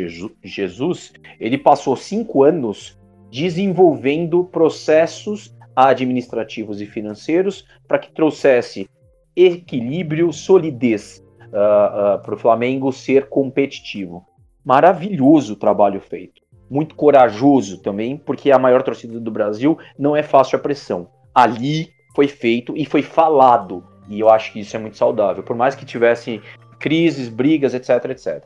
[0.42, 2.98] Jesus, ele passou cinco anos
[3.34, 8.88] desenvolvendo processos administrativos e financeiros para que trouxesse
[9.34, 14.24] equilíbrio, solidez uh, uh, para o Flamengo ser competitivo.
[14.64, 16.40] Maravilhoso o trabalho feito.
[16.70, 21.08] Muito corajoso também, porque a maior torcida do Brasil não é fácil a pressão.
[21.34, 23.82] Ali foi feito e foi falado.
[24.08, 25.42] E eu acho que isso é muito saudável.
[25.42, 26.40] Por mais que tivesse
[26.78, 28.44] crises, brigas, etc, etc.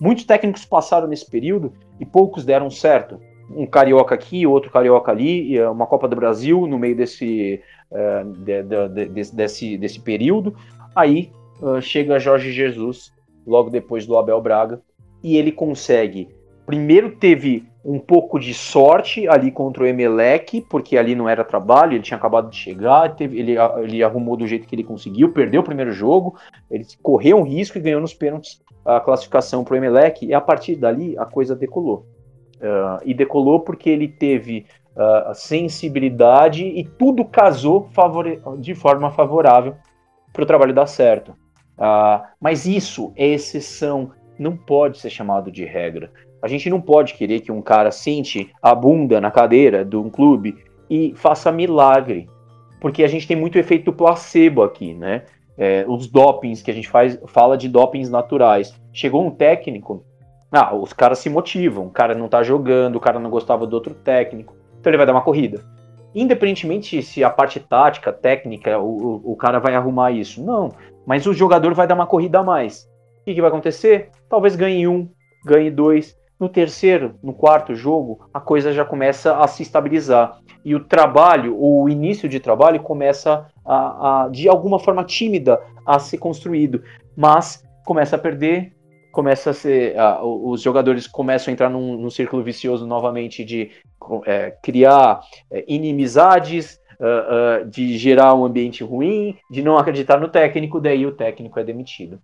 [0.00, 3.18] Muitos técnicos passaram nesse período e poucos deram certo
[3.50, 8.24] um carioca aqui, outro carioca ali, é uma Copa do Brasil no meio desse, uh,
[8.24, 10.54] de, de, de, desse, desse período.
[10.94, 11.30] Aí
[11.60, 13.12] uh, chega Jorge Jesus,
[13.46, 14.80] logo depois do Abel Braga,
[15.22, 16.28] e ele consegue.
[16.66, 21.94] Primeiro teve um pouco de sorte ali contra o Emelec, porque ali não era trabalho,
[21.94, 25.62] ele tinha acabado de chegar, teve, ele, ele arrumou do jeito que ele conseguiu, perdeu
[25.62, 26.36] o primeiro jogo,
[26.70, 30.40] ele correu um risco e ganhou nos pênaltis a classificação para o Emelec, e a
[30.40, 32.06] partir dali a coisa decolou.
[32.58, 34.66] Uh, e decolou porque ele teve
[34.96, 37.88] uh, sensibilidade e tudo casou
[38.58, 39.76] de forma favorável
[40.32, 41.30] para o trabalho dar certo.
[41.78, 46.10] Uh, mas isso é exceção, não pode ser chamado de regra.
[46.42, 50.10] A gente não pode querer que um cara sente a bunda na cadeira de um
[50.10, 50.56] clube
[50.90, 52.28] e faça milagre,
[52.80, 55.24] porque a gente tem muito efeito placebo aqui, né?
[55.56, 58.72] É, os dopings que a gente faz, fala de dopings naturais.
[58.92, 60.04] Chegou um técnico
[60.50, 61.86] ah, os caras se motivam.
[61.86, 64.54] O cara não tá jogando, o cara não gostava do outro técnico.
[64.80, 65.64] Então ele vai dar uma corrida.
[66.14, 70.42] Independentemente se a parte tática, técnica, o, o, o cara vai arrumar isso.
[70.42, 70.72] Não.
[71.06, 72.88] Mas o jogador vai dar uma corrida a mais.
[73.20, 74.10] O que, que vai acontecer?
[74.28, 75.08] Talvez ganhe um,
[75.44, 76.16] ganhe dois.
[76.40, 80.38] No terceiro, no quarto jogo, a coisa já começa a se estabilizar.
[80.64, 85.98] E o trabalho, o início de trabalho, começa a, a de alguma forma tímida a
[85.98, 86.82] ser construído.
[87.16, 88.72] Mas começa a perder,
[89.12, 89.94] começa a ser.
[90.22, 93.70] Os jogadores começam a entrar num, num círculo vicioso novamente de
[94.24, 100.28] é, criar é, inimizades, uh, uh, de gerar um ambiente ruim, de não acreditar no
[100.28, 102.20] técnico, daí o técnico é demitido.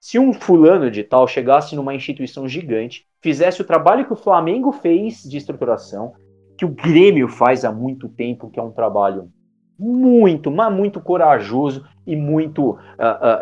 [0.00, 4.70] Se um fulano de tal chegasse numa instituição gigante, fizesse o trabalho que o Flamengo
[4.70, 6.12] fez de estruturação,
[6.56, 9.30] que o Grêmio faz há muito tempo, que é um trabalho
[9.78, 12.78] muito, mas muito corajoso e muito uh,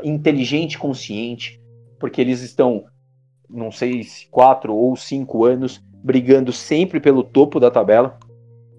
[0.03, 1.61] inteligente, consciente,
[2.05, 2.84] porque eles estão,
[3.48, 8.18] não sei se quatro ou cinco anos, brigando sempre pelo topo da tabela,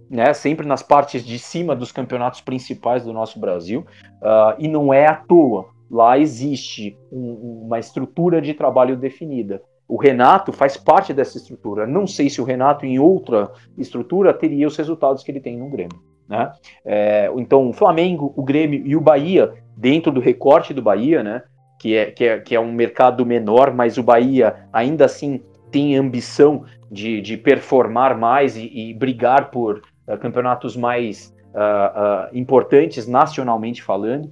[0.08, 3.84] né, sempre nas partes de cima dos campeonatos principais do nosso Brasil,
[4.22, 5.70] uh, e não é à toa.
[5.90, 9.60] Lá existe um, uma estrutura de trabalho definida.
[9.88, 11.88] O Renato faz parte dessa estrutura.
[11.88, 15.68] Não sei se o Renato, em outra estrutura, teria os resultados que ele tem no
[15.68, 16.00] Grêmio.
[16.30, 16.52] Né?
[16.86, 21.42] É, então, o Flamengo, o Grêmio e o Bahia, dentro do recorte do Bahia, né,
[21.80, 25.96] que, é, que, é, que é um mercado menor, mas o Bahia ainda assim tem
[25.96, 33.08] ambição de, de performar mais e, e brigar por uh, campeonatos mais uh, uh, importantes
[33.08, 34.32] nacionalmente falando.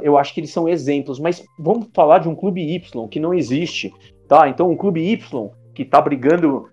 [0.00, 3.34] eu acho que eles são exemplos, mas vamos falar de um clube Y que não
[3.34, 3.92] existe,
[4.26, 4.48] tá?
[4.48, 6.70] Então, um clube Y que está brigando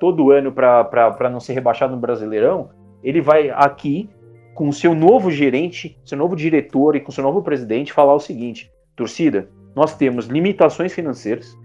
[0.00, 2.70] todo ano para não ser rebaixado no Brasileirão,
[3.02, 4.08] ele vai aqui
[4.54, 8.20] com o seu novo gerente, seu novo diretor e com seu novo presidente falar o
[8.20, 11.56] seguinte: torcida, nós temos limitações financeiras,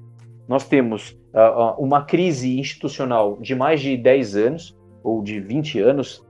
[0.47, 6.21] nós temos uh, uma crise institucional de mais de 10 anos, ou de 20 anos,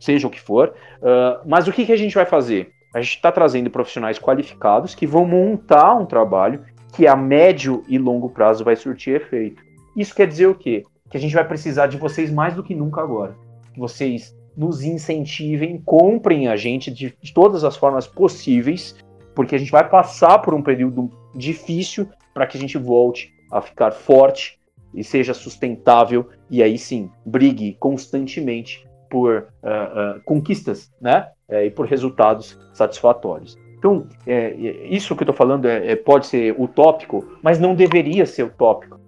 [0.00, 2.72] seja o que for, uh, mas o que, que a gente vai fazer?
[2.92, 7.96] A gente está trazendo profissionais qualificados que vão montar um trabalho que a médio e
[7.96, 9.62] longo prazo vai surtir efeito.
[9.96, 10.82] Isso quer dizer o quê?
[11.08, 13.36] Que a gente vai precisar de vocês mais do que nunca agora.
[13.72, 18.96] Que vocês nos incentivem, comprem a gente de, de todas as formas possíveis,
[19.38, 23.60] porque a gente vai passar por um período difícil para que a gente volte a
[23.60, 24.58] ficar forte
[24.92, 31.28] e seja sustentável e aí sim brigue constantemente por uh, uh, conquistas, né?
[31.48, 33.56] É, e por resultados satisfatórios.
[33.78, 34.54] Então, é,
[34.90, 38.98] isso que eu estou falando é, é, pode ser utópico, mas não deveria ser utópico.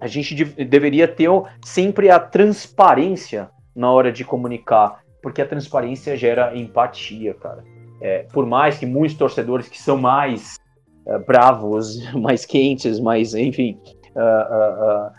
[0.00, 1.28] A gente de, deveria ter
[1.62, 7.75] sempre a transparência na hora de comunicar, porque a transparência gera empatia, cara.
[8.00, 10.58] É, por mais que muitos torcedores que são mais
[11.06, 13.78] uh, bravos, mais quentes, mais, enfim,
[14.14, 15.12] uh, uh,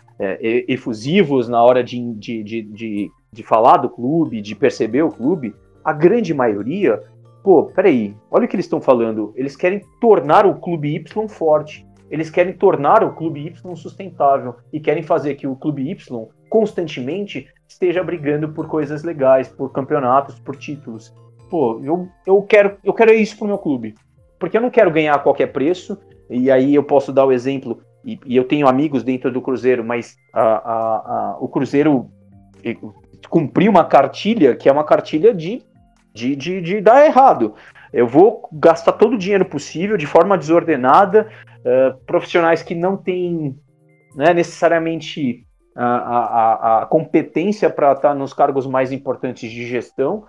[0.68, 5.56] efusivos na hora de, de, de, de, de falar do clube, de perceber o clube,
[5.84, 7.02] a grande maioria,
[7.44, 9.32] pô, peraí, olha o que eles estão falando.
[9.36, 11.88] Eles querem tornar o clube Y forte.
[12.10, 15.96] Eles querem tornar o clube Y sustentável e querem fazer que o clube Y
[16.50, 21.14] constantemente esteja brigando por coisas legais, por campeonatos, por títulos.
[21.50, 23.96] Pô, eu, eu quero eu quero isso pro meu clube
[24.40, 25.98] porque eu não quero ganhar a qualquer preço,
[26.30, 29.84] e aí eu posso dar o exemplo, e, e eu tenho amigos dentro do Cruzeiro,
[29.84, 32.10] mas a, a, a, o Cruzeiro
[33.30, 35.62] cumpriu uma cartilha que é uma cartilha de,
[36.14, 37.56] de, de, de, dar errado.
[37.92, 41.28] Eu vou gastar todo o dinheiro possível de forma desordenada,
[41.60, 43.56] uh, profissionais que não têm
[44.16, 45.46] né, necessariamente
[45.76, 50.26] a, a, a competência para estar nos cargos mais importantes de gestão,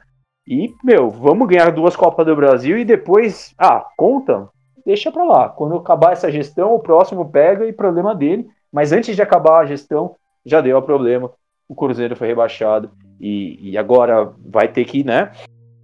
[0.48, 4.48] e, meu, vamos ganhar duas Copas do Brasil e depois, ah, conta,
[4.86, 5.50] deixa pra lá.
[5.50, 8.48] Quando acabar essa gestão, o próximo pega e problema dele.
[8.72, 10.14] Mas antes de acabar a gestão,
[10.46, 11.30] já deu o problema.
[11.68, 12.90] O Cruzeiro foi rebaixado
[13.20, 15.32] e, e agora vai ter que, né,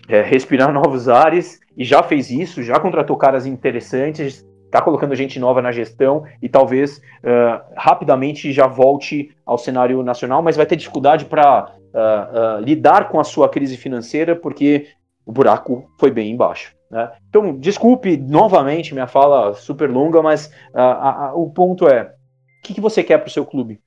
[0.09, 1.61] é, respirar novos ares.
[1.77, 6.49] E já fez isso, já contratou caras interessantes, está colocando gente nova na gestão e
[6.49, 12.61] talvez uh, rapidamente já volte ao cenário nacional, mas vai ter dificuldade para uh, uh,
[12.61, 14.88] lidar com a sua crise financeira porque
[15.24, 16.74] o buraco foi bem embaixo.
[16.90, 17.11] Né?
[17.28, 20.51] Então, desculpe novamente minha fala super longa, mas
[21.34, 23.80] o ponto é: o que, que você quer para o seu clube?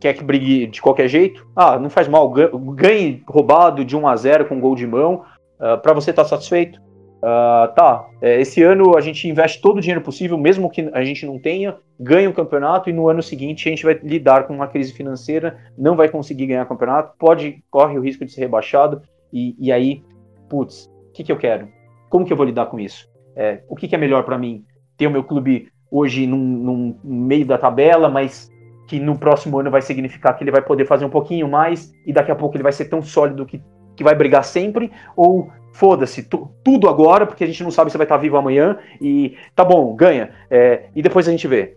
[0.00, 1.46] quer que brigue de qualquer jeito?
[1.56, 5.24] Ah, não faz mal, ganhe roubado de 1 a 0 com gol de mão,
[5.82, 6.80] para você estar tá satisfeito?
[7.20, 11.04] Uh, tá, é, esse ano a gente investe todo o dinheiro possível, mesmo que a
[11.04, 14.54] gente não tenha, ganha o campeonato e no ano seguinte a gente vai lidar com
[14.54, 18.40] uma crise financeira, não vai conseguir ganhar o campeonato, pode, corre o risco de ser
[18.40, 20.02] rebaixado, e, e aí,
[20.48, 21.68] putz, o que, que eu quero?
[22.08, 23.06] Como que eu vou lidar com isso?
[23.36, 24.64] É, o que, que é melhor para mim?
[24.96, 28.50] Ter o meu clube hoje num, num meio da tabela, mas
[28.88, 32.12] que no próximo ano vai significar que ele vai poder fazer um pouquinho mais e
[32.12, 33.62] daqui a pouco ele vai ser tão sólido que,
[33.94, 34.90] que vai brigar sempre?
[35.16, 36.28] Ou foda-se,
[36.64, 39.94] tudo agora, porque a gente não sabe se vai estar vivo amanhã, e tá bom,
[39.94, 41.76] ganha, é, e depois a gente vê.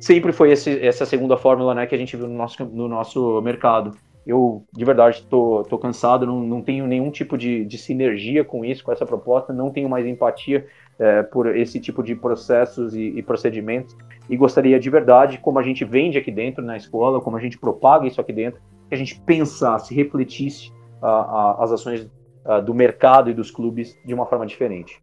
[0.00, 3.40] Sempre foi esse, essa segunda fórmula né, que a gente viu no nosso, no nosso
[3.42, 3.92] mercado.
[4.26, 8.64] Eu, de verdade, tô, tô cansado, não, não tenho nenhum tipo de, de sinergia com
[8.64, 10.66] isso, com essa proposta, não tenho mais empatia
[10.98, 13.96] é, por esse tipo de processos e, e procedimentos,
[14.28, 17.58] e gostaria de verdade, como a gente vende aqui dentro na escola, como a gente
[17.58, 20.72] propaga isso aqui dentro, que a gente pensasse, refletisse
[21.02, 22.10] a, a, as ações
[22.44, 25.02] uh, do mercado e dos clubes de uma forma diferente.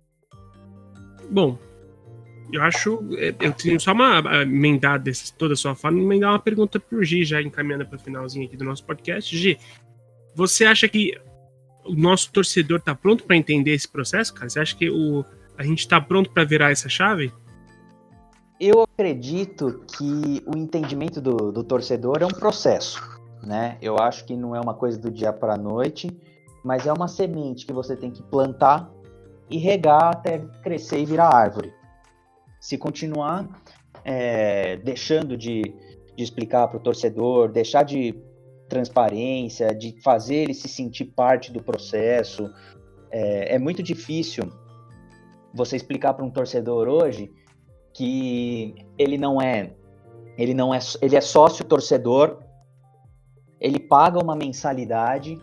[1.30, 1.58] Bom,
[2.52, 3.00] eu acho.
[3.18, 7.04] É, eu tenho só uma emendar desse, toda a sua fala, emendar uma pergunta pro
[7.04, 9.36] Gi, já encaminhando para o finalzinho aqui do nosso podcast.
[9.36, 9.58] Gi,
[10.36, 11.18] você acha que
[11.86, 14.50] o nosso torcedor tá pronto para entender esse processo, cara?
[14.50, 15.26] Você acha que o,
[15.58, 17.32] a gente tá pronto para virar essa chave?
[18.60, 23.02] Eu acredito que o entendimento do, do torcedor é um processo,
[23.42, 23.78] né?
[23.82, 26.12] Eu acho que não é uma coisa do dia para a noite,
[26.64, 28.92] mas é uma semente que você tem que plantar
[29.50, 31.74] e regar até crescer e virar árvore.
[32.60, 33.50] Se continuar
[34.06, 35.62] é, deixando de,
[36.16, 38.16] de explicar para o torcedor, deixar de
[38.70, 42.50] transparência, de fazer ele se sentir parte do processo,
[43.12, 44.50] é, é muito difícil
[45.54, 47.30] você explicar para um torcedor hoje
[47.94, 49.74] que ele não é
[50.38, 52.40] ele não é ele é sócio torcedor
[53.60, 55.38] ele paga uma mensalidade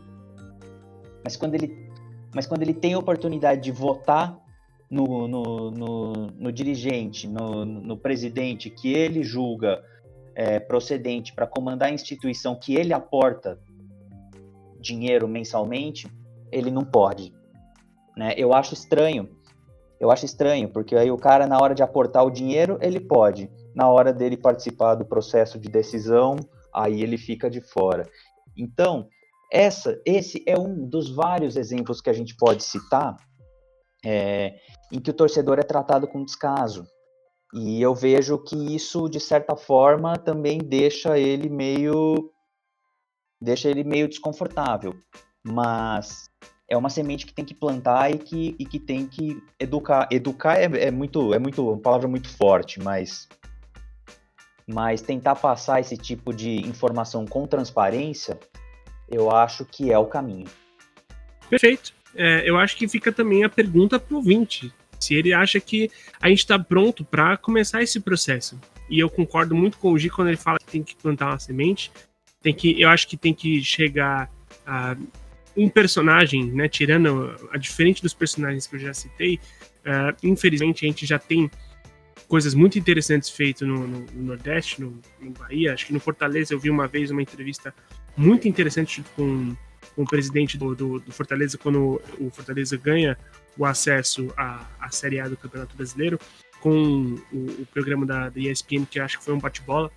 [1.23, 1.89] mas quando ele
[2.35, 4.39] mas quando ele tem a oportunidade de votar
[4.91, 9.83] no, no, no, no dirigente, no, no, presidente que ele julga
[10.35, 13.59] é, procedente para comandar a instituição que ele aporta
[14.81, 16.07] dinheiro mensalmente,
[16.51, 17.35] ele não pode.
[18.17, 18.35] Né?
[18.37, 19.29] Eu acho estranho.
[20.01, 23.51] Eu acho estranho, porque aí o cara, na hora de aportar o dinheiro, ele pode.
[23.75, 26.37] Na hora dele participar do processo de decisão,
[26.73, 28.09] aí ele fica de fora.
[28.57, 29.09] Então,
[29.51, 33.17] essa, esse é um dos vários exemplos que a gente pode citar
[34.05, 34.57] é,
[34.93, 36.87] em que o torcedor é tratado com descaso.
[37.55, 42.31] E eu vejo que isso, de certa forma, também deixa ele meio
[43.41, 44.95] deixa ele meio desconfortável.
[45.47, 46.29] Mas
[46.69, 50.07] é uma semente que tem que plantar e que, e que tem que educar.
[50.13, 53.27] Educar é, é muito é muito uma palavra muito forte, mas
[54.71, 58.39] mas tentar passar esse tipo de informação com transparência
[59.11, 60.47] eu acho que é o caminho.
[61.49, 61.93] Perfeito.
[62.15, 64.73] É, eu acho que fica também a pergunta pro ouvinte.
[64.99, 65.91] Se ele acha que
[66.21, 68.59] a gente está pronto para começar esse processo.
[68.91, 71.39] E eu concordo muito com o Gi quando ele fala que tem que plantar uma
[71.39, 71.91] semente.
[72.43, 74.31] Tem que, eu acho que tem que chegar
[74.67, 74.97] a
[75.57, 76.69] um personagem, né?
[76.69, 79.39] Tirando a diferente dos personagens que eu já citei.
[79.81, 81.51] Uh, infelizmente a gente já tem
[82.29, 85.73] coisas muito interessantes feitas no, no, no Nordeste, no, no, Bahia.
[85.73, 87.75] Acho que no Fortaleza eu vi uma vez uma entrevista
[88.19, 89.57] muito interessante com,
[89.95, 93.17] com o presidente do, do, do, Fortaleza, quando o Fortaleza ganha
[93.57, 96.19] o acesso à, à Série A do Campeonato Brasileiro,
[96.61, 99.91] com o, o programa da, da ESPN, que acho que foi um bate-bola.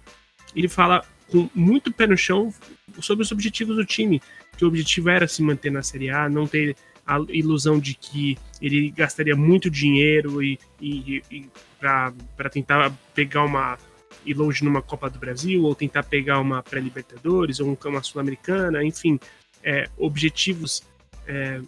[0.56, 2.54] Ele fala com muito pé no chão
[3.00, 4.22] sobre os objetivos do time,
[4.58, 8.38] que o objetivo era se manter na Série A, não ter a ilusão de que
[8.62, 11.50] ele gastaria muito dinheiro e, e, e
[11.80, 13.78] para tentar pegar uma
[14.26, 19.20] ir longe numa Copa do Brasil, ou tentar pegar uma pré-Libertadores, ou uma Sul-Americana, enfim,
[19.64, 20.84] é, objetivos,
[21.28, 21.62] é,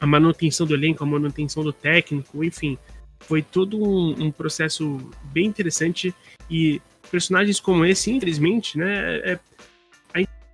[0.00, 2.78] a manutenção do elenco, a manutenção do técnico, enfim,
[3.20, 4.98] foi todo um, um, processo
[5.32, 6.14] bem interessante
[6.50, 6.80] e
[7.10, 9.38] personagens como esse, infelizmente, né, é,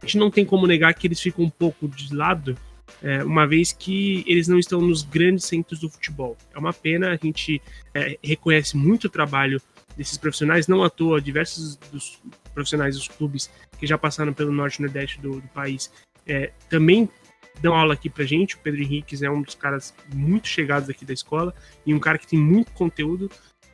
[0.01, 2.57] a gente não tem como negar que eles ficam um pouco de lado,
[3.03, 6.37] é, uma vez que eles não estão nos grandes centros do futebol.
[6.55, 7.61] É uma pena, a gente
[7.95, 9.61] é, reconhece muito o trabalho
[9.99, 12.23] desses profissionais, não à toa, diversos dos
[12.55, 15.91] profissionais dos clubes que já passaram pelo norte e nordeste do, do país
[16.27, 17.09] é, também
[17.61, 18.55] dão aula aqui pra gente.
[18.55, 21.53] O Pedro Henriques é um dos caras muito chegados aqui da escola
[21.85, 23.29] e um cara que tem muito conteúdo.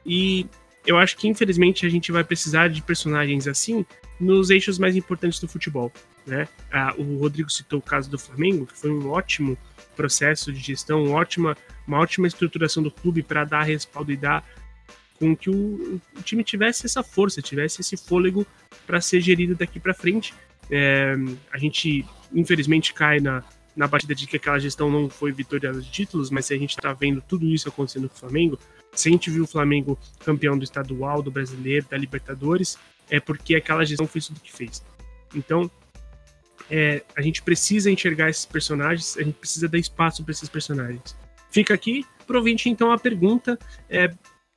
[0.06, 0.46] E
[0.86, 3.84] eu acho que infelizmente a gente vai precisar de personagens assim
[4.18, 5.92] nos eixos mais importantes do futebol.
[6.26, 6.48] Né?
[6.72, 9.58] Ah, o Rodrigo citou o caso do Flamengo, que foi um ótimo
[9.94, 11.56] processo de gestão, uma ótima,
[11.86, 14.42] uma ótima estruturação do clube para dar respaldo e dar
[15.18, 18.46] com que o, o time tivesse essa força, tivesse esse fôlego
[18.86, 20.34] para ser gerido daqui para frente.
[20.70, 21.14] É,
[21.52, 23.42] a gente, infelizmente, cai na,
[23.76, 26.70] na batida de que aquela gestão não foi vitoriosa de títulos, mas se a gente
[26.70, 28.58] está vendo tudo isso acontecendo com o Flamengo,
[28.92, 32.78] se a gente viu o Flamengo campeão do estadual, do brasileiro, da Libertadores,
[33.10, 34.82] é porque aquela gestão fez tudo que fez.
[35.34, 35.70] Então,
[36.70, 41.16] é, a gente precisa enxergar esses personagens, a gente precisa dar espaço para esses personagens.
[41.50, 43.58] Fica aqui, provinte então a pergunta:
[43.88, 44.10] é,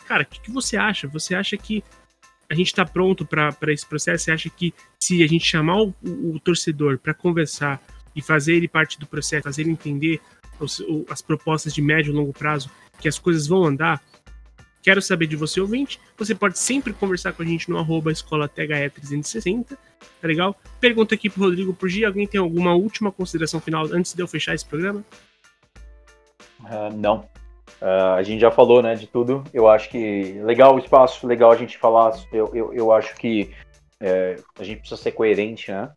[0.07, 1.07] Cara, o que, que você acha?
[1.09, 1.83] Você acha que
[2.49, 4.23] a gente está pronto para esse processo?
[4.23, 7.81] Você acha que se a gente chamar o, o, o torcedor para conversar
[8.15, 10.21] e fazer ele parte do processo, fazer ele entender
[10.59, 14.01] os, o, as propostas de médio e longo prazo, que as coisas vão andar?
[14.81, 15.99] Quero saber de você, ouvinte.
[16.17, 19.77] Você pode sempre conversar com a gente no arroba escola THE360, tá
[20.27, 20.57] legal?
[20.79, 22.07] Pergunta aqui pro Rodrigo por dia.
[22.07, 25.03] Alguém tem alguma última consideração final antes de eu fechar esse programa?
[26.61, 27.27] Uh, não.
[27.81, 29.43] Uh, a gente já falou, né, de tudo.
[29.53, 32.17] Eu acho que legal o espaço, legal a gente falar.
[32.31, 33.53] Eu, eu, eu acho que
[33.99, 35.91] é, a gente precisa ser coerente, né?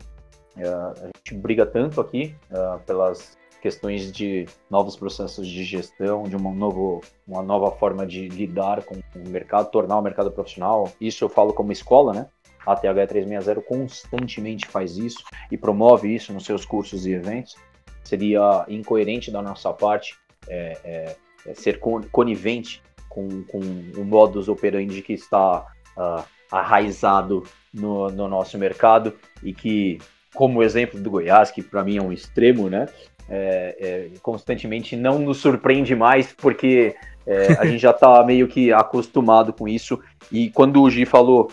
[0.56, 6.34] Uh, a gente briga tanto aqui uh, pelas, questões de novos processos de gestão, de
[6.34, 10.90] uma, novo, uma nova forma de lidar com o mercado, tornar o mercado profissional.
[11.00, 12.26] Isso eu falo como escola, né?
[12.66, 17.56] A TH 360 constantemente faz isso e promove isso nos seus cursos e eventos.
[18.02, 20.18] Seria incoerente da nossa parte
[20.48, 21.16] é, é
[21.54, 21.80] ser
[22.12, 23.58] conivente com, com
[23.96, 29.98] o modus operandi que está uh, arraizado no, no nosso mercado e que,
[30.34, 32.86] como o exemplo do Goiás, que para mim é um extremo, né?
[33.28, 38.72] É, é, constantemente não nos surpreende mais, porque é, a gente já está meio que
[38.72, 40.00] acostumado com isso.
[40.32, 41.50] E quando o Gi falou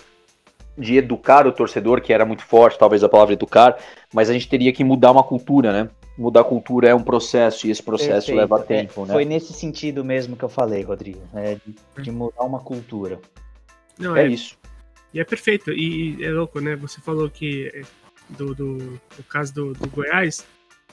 [0.78, 3.78] de educar o torcedor, que era muito forte, talvez a palavra educar,
[4.14, 5.90] mas a gente teria que mudar uma cultura, né?
[6.18, 8.38] Mudar a cultura é um processo e esse processo Perfeito.
[8.38, 9.14] leva é, tempo, né?
[9.14, 11.60] Foi nesse sentido mesmo que eu falei, Rodrigo, né?
[11.64, 13.20] de, de mudar uma cultura.
[14.00, 14.58] Não, é, é isso.
[15.14, 15.72] E é perfeito.
[15.72, 16.76] E é louco, né?
[16.78, 17.82] Você falou que é,
[18.30, 20.46] do, do, do caso do, do, Goiás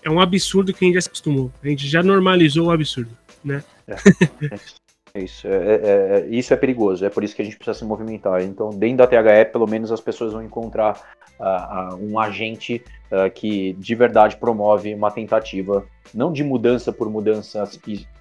[0.03, 1.51] é um absurdo que a gente já se acostumou.
[1.63, 3.65] A gente já normalizou o absurdo, né?
[3.87, 3.95] É,
[4.55, 4.84] é
[5.15, 5.47] isso.
[5.47, 7.05] É, é, é, isso é perigoso.
[7.05, 8.43] É por isso que a gente precisa se movimentar.
[8.43, 11.01] Então, dentro da THE, pelo menos as pessoas vão encontrar
[11.39, 17.09] uh, uh, um agente uh, que de verdade promove uma tentativa, não de mudança por
[17.09, 17.69] mudança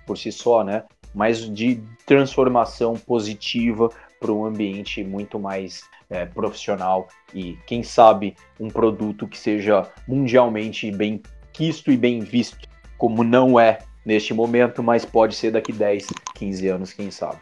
[0.05, 0.83] por si só, né?
[1.13, 3.89] Mas de transformação positiva
[4.19, 10.89] para um ambiente muito mais é, profissional e, quem sabe, um produto que seja mundialmente
[10.91, 11.21] bem
[11.51, 12.67] quisto e bem visto,
[12.97, 17.39] como não é neste momento, mas pode ser daqui 10, 15 anos, quem sabe.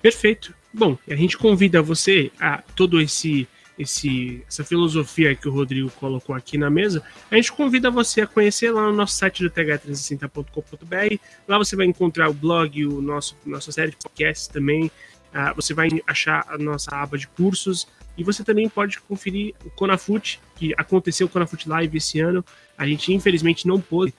[0.00, 0.54] Perfeito.
[0.72, 3.48] Bom, a gente convida você a todo esse
[3.78, 8.26] esse, essa filosofia que o Rodrigo colocou aqui na mesa, a gente convida você a
[8.26, 11.18] conhecer lá no nosso site do th360.com.br.
[11.46, 14.90] Lá você vai encontrar o blog, o nosso nossa série de podcasts também,
[15.36, 19.70] Uh, você vai achar a nossa aba de cursos e você também pode conferir o
[19.70, 22.42] Conafut, que aconteceu o Conafut Live esse ano.
[22.78, 24.14] A gente infelizmente não pôde,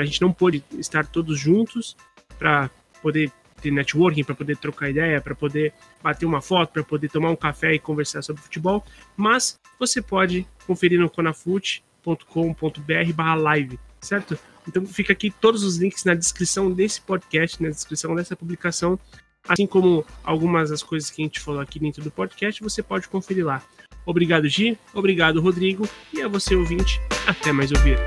[0.00, 1.96] a gente não pôde estar todos juntos
[2.38, 2.68] para
[3.00, 3.30] poder
[3.60, 5.72] ter networking, para poder trocar ideia, para poder
[6.02, 8.84] bater uma foto, para poder tomar um café e conversar sobre futebol,
[9.16, 14.36] mas você pode conferir no conafut.com.br/live, certo?
[14.66, 18.98] Então fica aqui todos os links na descrição desse podcast, na descrição dessa publicação,
[19.48, 23.08] Assim como algumas das coisas que a gente falou aqui dentro do podcast, você pode
[23.08, 23.62] conferir lá.
[24.06, 24.78] Obrigado, Gi.
[24.94, 25.88] Obrigado, Rodrigo.
[26.12, 27.00] E a você, ouvinte.
[27.26, 27.98] Até mais ouvir.